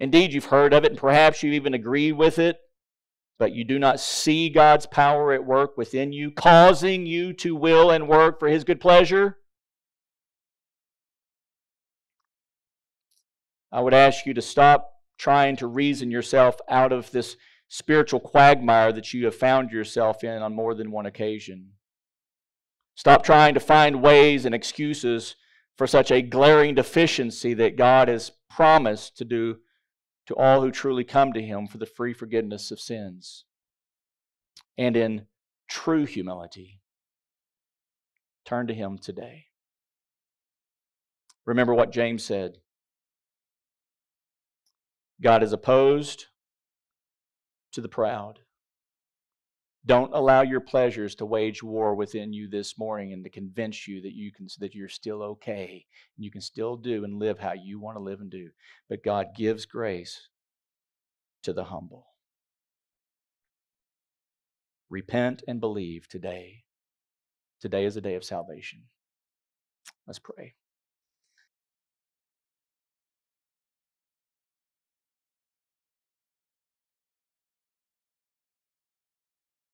indeed 0.00 0.32
you've 0.32 0.46
heard 0.46 0.74
of 0.74 0.84
it 0.84 0.90
and 0.90 0.98
perhaps 0.98 1.42
you 1.42 1.52
even 1.52 1.72
agree 1.72 2.10
with 2.10 2.38
it, 2.38 2.58
but 3.38 3.52
you 3.52 3.62
do 3.62 3.78
not 3.78 4.00
see 4.00 4.48
God's 4.48 4.86
power 4.86 5.32
at 5.32 5.44
work 5.44 5.76
within 5.76 6.12
you, 6.12 6.32
causing 6.32 7.06
you 7.06 7.32
to 7.34 7.54
will 7.54 7.92
and 7.92 8.08
work 8.08 8.40
for 8.40 8.48
His 8.48 8.64
good 8.64 8.80
pleasure, 8.80 9.38
I 13.70 13.80
would 13.80 13.94
ask 13.94 14.24
you 14.26 14.34
to 14.34 14.42
stop 14.42 14.92
trying 15.18 15.56
to 15.56 15.66
reason 15.66 16.10
yourself 16.10 16.56
out 16.68 16.92
of 16.92 17.10
this 17.10 17.36
spiritual 17.68 18.20
quagmire 18.20 18.92
that 18.92 19.12
you 19.12 19.24
have 19.26 19.34
found 19.34 19.70
yourself 19.70 20.24
in 20.24 20.42
on 20.42 20.54
more 20.54 20.74
than 20.74 20.90
one 20.90 21.06
occasion. 21.06 21.72
Stop 22.94 23.22
trying 23.22 23.54
to 23.54 23.60
find 23.60 24.02
ways 24.02 24.44
and 24.44 24.54
excuses 24.54 25.36
for 25.76 25.86
such 25.86 26.10
a 26.10 26.22
glaring 26.22 26.74
deficiency 26.74 27.54
that 27.54 27.76
God 27.76 28.08
has 28.08 28.32
promised 28.50 29.16
to 29.18 29.24
do 29.24 29.58
to 30.26 30.34
all 30.34 30.62
who 30.62 30.70
truly 30.70 31.04
come 31.04 31.32
to 31.32 31.42
Him 31.42 31.66
for 31.66 31.78
the 31.78 31.86
free 31.86 32.12
forgiveness 32.12 32.70
of 32.70 32.80
sins. 32.80 33.44
And 34.76 34.96
in 34.96 35.26
true 35.68 36.06
humility, 36.06 36.80
turn 38.44 38.66
to 38.66 38.74
Him 38.74 38.98
today. 38.98 39.44
Remember 41.46 41.74
what 41.74 41.92
James 41.92 42.24
said 42.24 42.58
God 45.20 45.42
is 45.42 45.52
opposed 45.52 46.26
to 47.72 47.80
the 47.80 47.88
proud. 47.88 48.40
Don't 49.84 50.12
allow 50.12 50.42
your 50.42 50.60
pleasures 50.60 51.14
to 51.16 51.26
wage 51.26 51.62
war 51.62 51.94
within 51.94 52.32
you 52.32 52.48
this 52.48 52.78
morning 52.78 53.12
and 53.12 53.24
to 53.24 53.30
convince 53.30 53.88
you 53.88 54.02
that 54.02 54.12
you 54.12 54.30
can 54.32 54.46
that 54.58 54.74
you're 54.74 54.88
still 54.88 55.22
okay 55.22 55.86
and 56.16 56.24
you 56.24 56.30
can 56.30 56.40
still 56.40 56.76
do 56.76 57.04
and 57.04 57.18
live 57.18 57.38
how 57.38 57.54
you 57.54 57.80
want 57.80 57.96
to 57.96 58.02
live 58.02 58.20
and 58.20 58.30
do. 58.30 58.50
But 58.88 59.04
God 59.04 59.28
gives 59.36 59.64
grace 59.64 60.28
to 61.42 61.52
the 61.52 61.64
humble. 61.64 62.06
Repent 64.90 65.42
and 65.48 65.60
believe 65.60 66.08
today. 66.08 66.64
Today 67.60 67.84
is 67.84 67.96
a 67.96 68.00
day 68.00 68.14
of 68.14 68.24
salvation. 68.24 68.84
Let's 70.06 70.18
pray. 70.18 70.54